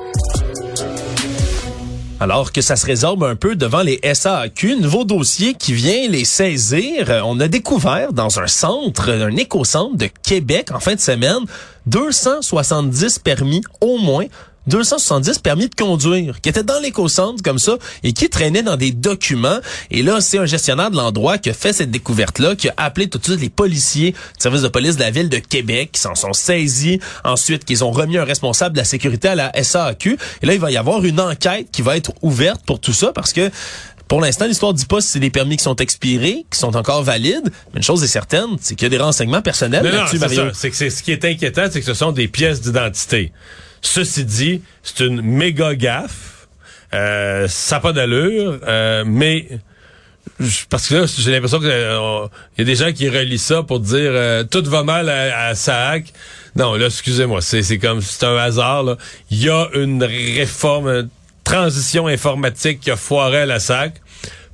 Alors 2.21 2.53
que 2.53 2.61
ça 2.61 2.77
se 2.77 2.85
résorbe 2.85 3.25
un 3.25 3.35
peu 3.35 3.57
devant 3.57 3.81
les 3.81 3.99
SAQ, 4.01 4.77
nouveau 4.77 5.03
dossier 5.03 5.53
qui 5.53 5.73
vient 5.73 6.07
les 6.07 6.23
saisir. 6.23 7.09
Euh, 7.09 7.19
On 7.25 7.41
a 7.41 7.49
découvert 7.49 8.13
dans 8.13 8.39
un 8.39 8.47
centre, 8.47 9.11
un 9.11 9.35
éco-centre 9.35 9.97
de 9.97 10.07
Québec 10.23 10.69
en 10.71 10.79
fin 10.79 10.95
de 10.95 10.99
semaine, 11.01 11.41
270 11.87 13.19
permis 13.19 13.61
au 13.81 13.97
moins 13.97 14.25
270 14.67 15.39
permis 15.39 15.69
de 15.69 15.75
conduire 15.75 16.41
qui 16.41 16.49
étaient 16.49 16.63
dans 16.63 16.79
l'éco-centre 16.79 17.41
comme 17.43 17.59
ça 17.59 17.77
et 18.03 18.13
qui 18.13 18.29
traînaient 18.29 18.63
dans 18.63 18.77
des 18.77 18.91
documents. 18.91 19.59
Et 19.91 20.03
là, 20.03 20.21
c'est 20.21 20.37
un 20.37 20.45
gestionnaire 20.45 20.91
de 20.91 20.95
l'endroit 20.95 21.37
qui 21.37 21.49
a 21.49 21.53
fait 21.53 21.73
cette 21.73 21.91
découverte-là, 21.91 22.55
qui 22.55 22.69
a 22.69 22.73
appelé 22.77 23.07
tout 23.07 23.17
de 23.17 23.23
suite 23.23 23.39
les 23.39 23.49
policiers 23.49 24.11
du 24.11 24.17
service 24.39 24.61
de 24.61 24.67
police 24.67 24.95
de 24.95 25.01
la 25.01 25.11
ville 25.11 25.29
de 25.29 25.39
Québec, 25.39 25.91
qui 25.93 26.01
s'en 26.01 26.15
sont 26.15 26.33
saisis. 26.33 26.99
Ensuite, 27.23 27.65
qu'ils 27.65 27.83
ont 27.83 27.91
remis 27.91 28.17
un 28.17 28.23
responsable 28.23 28.73
de 28.73 28.79
la 28.79 28.85
sécurité 28.85 29.29
à 29.29 29.35
la 29.35 29.51
SAQ. 29.63 30.17
Et 30.41 30.45
là, 30.45 30.53
il 30.53 30.59
va 30.59 30.71
y 30.71 30.77
avoir 30.77 31.03
une 31.03 31.19
enquête 31.19 31.67
qui 31.71 31.81
va 31.81 31.97
être 31.97 32.13
ouverte 32.21 32.61
pour 32.65 32.79
tout 32.79 32.93
ça 32.93 33.11
parce 33.13 33.33
que 33.33 33.51
pour 34.07 34.21
l'instant, 34.21 34.45
l'histoire 34.45 34.73
dit 34.73 34.85
pas 34.85 35.01
si 35.01 35.07
c'est 35.09 35.19
des 35.19 35.31
permis 35.31 35.57
qui 35.57 35.63
sont 35.63 35.75
expirés, 35.77 36.45
qui 36.51 36.59
sont 36.59 36.75
encore 36.75 37.01
valides. 37.01 37.51
Mais 37.73 37.77
une 37.77 37.83
chose 37.83 38.03
est 38.03 38.07
certaine, 38.07 38.57
c'est 38.61 38.75
qu'il 38.75 38.85
y 38.85 38.87
a 38.93 38.97
des 38.97 39.03
renseignements 39.03 39.41
personnels 39.41 39.83
là-dessus, 39.83 40.19
Mario. 40.19 40.43
C'est 40.53 40.69
que 40.69 40.75
c'est 40.75 40.89
ce 40.89 41.01
qui 41.01 41.11
est 41.11 41.25
inquiétant, 41.25 41.63
c'est 41.71 41.79
que 41.79 41.85
ce 41.85 41.93
sont 41.93 42.11
des 42.11 42.27
pièces 42.27 42.61
d'identité. 42.61 43.31
Ceci 43.85 44.25
dit, 44.25 44.61
c'est 44.83 45.05
une 45.05 45.21
méga 45.21 45.75
gaffe. 45.75 46.47
Euh, 46.93 47.47
ça 47.47 47.75
n'a 47.75 47.79
pas 47.81 47.93
d'allure, 47.93 48.59
euh, 48.67 49.03
mais 49.05 49.47
parce 50.69 50.87
que 50.87 50.95
là, 50.95 51.05
j'ai 51.05 51.31
l'impression 51.31 51.59
qu'il 51.59 51.69
y 51.69 52.61
a 52.61 52.63
des 52.63 52.75
gens 52.75 52.91
qui 52.91 53.07
relient 53.09 53.37
ça 53.37 53.61
pour 53.63 53.79
dire 53.79 54.11
euh, 54.11 54.43
tout 54.43 54.63
va 54.65 54.83
mal 54.83 55.07
à, 55.07 55.47
à 55.47 55.55
Saak. 55.55 56.11
Non, 56.55 56.73
là, 56.73 56.87
excusez-moi, 56.87 57.41
c'est 57.41 57.77
comme 57.77 58.01
c'est 58.01 58.25
un 58.25 58.35
hasard. 58.37 58.97
Il 59.29 59.43
y 59.43 59.49
a 59.49 59.67
une 59.75 60.03
réforme, 60.03 60.87
une 60.87 61.09
transition 61.43 62.07
informatique 62.07 62.79
qui 62.79 62.91
a 62.91 62.95
foiré 62.95 63.41
à 63.41 63.45
la 63.45 63.59
SAC. 63.59 64.01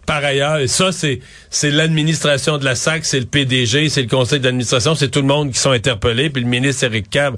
Par 0.06 0.26
ailleurs, 0.26 0.58
et 0.58 0.68
ça, 0.68 0.92
c'est 0.92 1.22
c'est 1.50 1.72
l'administration 1.72 2.58
de 2.58 2.66
la 2.66 2.76
SAC, 2.76 3.06
c'est 3.06 3.20
le 3.20 3.28
PDG, 3.28 3.88
c'est 3.88 4.02
le 4.02 4.10
conseil 4.10 4.42
d'administration, 4.42 4.94
c'est 4.94 5.10
tout 5.10 5.22
le 5.22 5.28
monde 5.28 5.52
qui 5.52 5.60
sont 5.60 5.72
interpellés, 5.72 6.30
puis 6.30 6.44
le 6.44 6.50
ministre 6.50 6.84
Eric 6.84 7.10
Cab. 7.10 7.38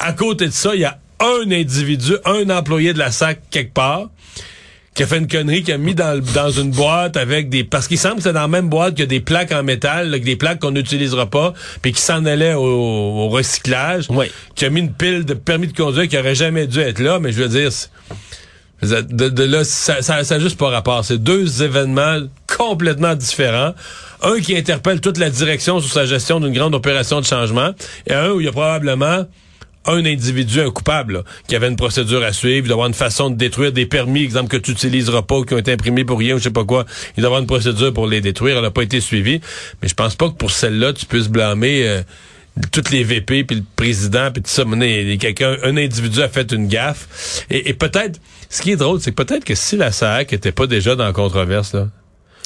À 0.00 0.12
côté 0.12 0.46
de 0.46 0.52
ça, 0.52 0.74
il 0.74 0.80
y 0.80 0.84
a 0.84 0.98
un 1.20 1.50
individu, 1.50 2.16
un 2.24 2.48
employé 2.50 2.92
de 2.92 2.98
la 2.98 3.10
SAC 3.10 3.40
quelque 3.50 3.72
part, 3.72 4.08
qui 4.94 5.04
a 5.04 5.06
fait 5.06 5.18
une 5.18 5.28
connerie, 5.28 5.62
qui 5.62 5.70
a 5.70 5.78
mis 5.78 5.94
dans, 5.94 6.50
une 6.50 6.70
boîte 6.72 7.16
avec 7.16 7.50
des... 7.50 7.62
Parce 7.62 7.86
qu'il 7.86 7.98
semble 7.98 8.16
que 8.16 8.22
c'est 8.22 8.32
dans 8.32 8.40
la 8.40 8.48
même 8.48 8.68
boîte 8.68 8.96
que 8.96 9.04
des 9.04 9.20
plaques 9.20 9.52
en 9.52 9.62
métal, 9.62 10.10
là, 10.10 10.18
que 10.18 10.24
des 10.24 10.34
plaques 10.34 10.58
qu'on 10.58 10.72
n'utilisera 10.72 11.26
pas, 11.26 11.54
puis 11.82 11.92
qui 11.92 12.00
s'en 12.00 12.24
allait 12.26 12.54
au, 12.54 12.62
au 12.64 13.28
recyclage, 13.28 14.06
Oui. 14.08 14.26
qui 14.56 14.64
a 14.64 14.70
mis 14.70 14.80
une 14.80 14.92
pile 14.92 15.24
de 15.24 15.34
permis 15.34 15.68
de 15.68 15.76
conduire 15.76 16.08
qui 16.08 16.18
aurait 16.18 16.34
jamais 16.34 16.66
dû 16.66 16.80
être 16.80 16.98
là, 16.98 17.20
mais 17.20 17.30
je 17.30 17.42
veux 17.42 17.48
dire... 17.48 17.70
de, 18.82 19.28
de 19.28 19.44
là, 19.44 19.62
ça, 19.62 20.02
ça, 20.02 20.24
ça 20.24 20.34
a 20.34 20.38
juste 20.40 20.58
pas 20.58 20.68
rapport. 20.70 21.04
C'est 21.04 21.22
deux 21.22 21.62
événements 21.62 22.18
complètement 22.56 23.14
différents. 23.14 23.74
Un 24.22 24.40
qui 24.40 24.56
interpelle 24.56 25.00
toute 25.00 25.18
la 25.18 25.30
direction 25.30 25.78
sur 25.78 25.92
sa 25.92 26.06
gestion 26.06 26.40
d'une 26.40 26.52
grande 26.52 26.74
opération 26.74 27.20
de 27.20 27.24
changement, 27.26 27.70
et 28.08 28.14
un 28.14 28.30
où 28.30 28.40
il 28.40 28.46
y 28.46 28.48
a 28.48 28.52
probablement 28.52 29.26
un 29.88 30.04
individu, 30.04 30.60
un 30.60 30.70
coupable, 30.70 31.24
qui 31.48 31.56
avait 31.56 31.68
une 31.68 31.76
procédure 31.76 32.22
à 32.22 32.32
suivre, 32.32 32.66
il 32.66 32.68
doit 32.68 32.74
avoir 32.74 32.88
une 32.88 32.94
façon 32.94 33.30
de 33.30 33.36
détruire 33.36 33.72
des 33.72 33.86
permis, 33.86 34.22
exemple, 34.22 34.48
que 34.48 34.56
tu 34.56 34.70
utiliseras 34.70 35.22
pas, 35.22 35.42
qui 35.42 35.54
ont 35.54 35.58
été 35.58 35.72
imprimés 35.72 36.04
pour 36.04 36.18
rien, 36.18 36.34
ou 36.34 36.38
je 36.38 36.44
sais 36.44 36.50
pas 36.50 36.64
quoi. 36.64 36.84
Il 37.16 37.22
doit 37.22 37.28
avoir 37.28 37.40
une 37.40 37.46
procédure 37.46 37.92
pour 37.92 38.06
les 38.06 38.20
détruire, 38.20 38.56
elle 38.56 38.62
n'a 38.62 38.70
pas 38.70 38.82
été 38.82 39.00
suivie. 39.00 39.40
Mais 39.82 39.88
je 39.88 39.94
pense 39.94 40.14
pas 40.14 40.28
que 40.28 40.34
pour 40.34 40.50
celle-là, 40.50 40.92
tu 40.92 41.06
puisses 41.06 41.28
blâmer 41.28 41.88
euh, 41.88 42.02
toutes 42.72 42.90
les 42.90 43.02
VP, 43.02 43.44
puis 43.44 43.56
le 43.56 43.64
président, 43.76 44.30
puis 44.32 44.42
tout 44.42 44.50
ça. 44.50 44.64
Quelqu'un, 45.18 45.56
un 45.64 45.76
individu 45.76 46.20
a 46.22 46.28
fait 46.28 46.52
une 46.52 46.68
gaffe. 46.68 47.44
Et, 47.50 47.70
et 47.70 47.74
peut-être, 47.74 48.20
ce 48.50 48.62
qui 48.62 48.72
est 48.72 48.76
drôle, 48.76 49.00
c'est 49.00 49.12
peut-être 49.12 49.44
que 49.44 49.54
si 49.54 49.76
la 49.76 49.92
SAC 49.92 50.32
était 50.32 50.52
pas 50.52 50.66
déjà 50.66 50.96
dans 50.96 51.04
la 51.04 51.12
controverse, 51.12 51.74
là, 51.74 51.88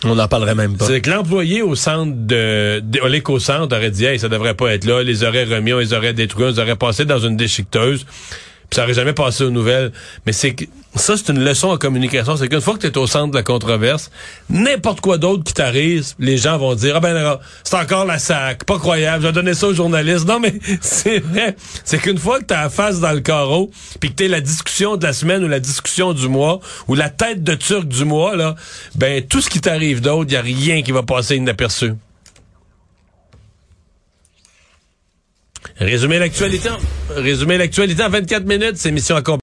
On 0.04 0.14
n'en 0.14 0.28
parlerait 0.28 0.54
même 0.54 0.76
pas. 0.76 0.86
c'est 0.86 1.00
que 1.00 1.10
l'employé 1.10 1.62
au 1.62 1.74
centre 1.74 2.12
de, 2.14 2.80
de 2.80 3.06
l'éco-centre 3.06 3.76
aurait 3.76 3.90
dit, 3.90 4.04
hey, 4.04 4.18
ça 4.18 4.28
devrait 4.28 4.54
pas 4.54 4.72
être 4.74 4.84
là, 4.84 5.02
les 5.02 5.24
aurait 5.24 5.44
remis, 5.44 5.72
on 5.72 5.78
les 5.78 5.92
aurait 5.92 6.12
détruits, 6.12 6.44
on 6.44 6.48
les 6.48 6.58
aurait 6.58 6.76
passés 6.76 7.04
dans 7.04 7.18
une 7.18 7.36
déchiqueteuse, 7.36 8.04
puis 8.04 8.76
ça 8.76 8.84
aurait 8.84 8.94
jamais 8.94 9.12
passé 9.12 9.44
aux 9.44 9.50
nouvelles. 9.50 9.92
Mais 10.26 10.32
c'est 10.32 10.54
que, 10.54 10.64
ça, 10.94 11.16
c'est 11.16 11.30
une 11.32 11.42
leçon 11.42 11.68
en 11.68 11.78
communication. 11.78 12.36
C'est 12.36 12.48
qu'une 12.48 12.60
fois 12.60 12.74
que 12.74 12.80
tu 12.80 12.86
es 12.86 12.98
au 12.98 13.06
centre 13.06 13.30
de 13.30 13.36
la 13.36 13.42
controverse, 13.42 14.10
n'importe 14.50 15.00
quoi 15.00 15.16
d'autre 15.16 15.42
qui 15.42 15.54
t'arrive, 15.54 16.12
les 16.18 16.36
gens 16.36 16.58
vont 16.58 16.74
dire, 16.74 16.96
ah 16.96 17.00
ben, 17.00 17.38
c'est 17.64 17.76
encore 17.76 18.04
la 18.04 18.18
sac, 18.18 18.64
pas 18.64 18.78
croyable, 18.78 19.22
je 19.22 19.28
vais 19.28 19.32
donner 19.32 19.54
ça 19.54 19.68
aux 19.68 19.74
journalistes. 19.74 20.26
Non, 20.28 20.38
mais 20.38 20.54
c'est 20.82 21.20
vrai. 21.20 21.56
C'est 21.84 21.98
qu'une 21.98 22.18
fois 22.18 22.40
que 22.40 22.44
t'as 22.44 22.64
la 22.64 22.70
face 22.70 23.00
dans 23.00 23.12
le 23.12 23.20
carreau, 23.20 23.70
puis 24.00 24.10
que 24.10 24.16
t'es 24.16 24.28
la 24.28 24.42
discussion 24.42 24.96
de 24.96 25.04
la 25.04 25.14
semaine 25.14 25.42
ou 25.42 25.48
la 25.48 25.60
discussion 25.60 26.12
du 26.12 26.28
mois, 26.28 26.60
ou 26.88 26.94
la 26.94 27.08
tête 27.08 27.42
de 27.42 27.54
turc 27.54 27.86
du 27.88 28.04
mois, 28.04 28.36
là, 28.36 28.54
ben, 28.94 29.22
tout 29.26 29.40
ce 29.40 29.48
qui 29.48 29.60
t'arrive 29.60 30.02
d'autre, 30.02 30.30
y 30.30 30.36
a 30.36 30.42
rien 30.42 30.82
qui 30.82 30.92
va 30.92 31.02
passer 31.02 31.36
inaperçu. 31.36 31.92
Résumer 35.78 36.18
l'actualité, 36.18 36.68
résumer 37.16 37.56
l'actualité 37.56 38.04
en 38.04 38.10
24 38.10 38.44
minutes, 38.44 38.76
c'est 38.76 38.90
mission 38.90 39.16
accomplie. 39.16 39.40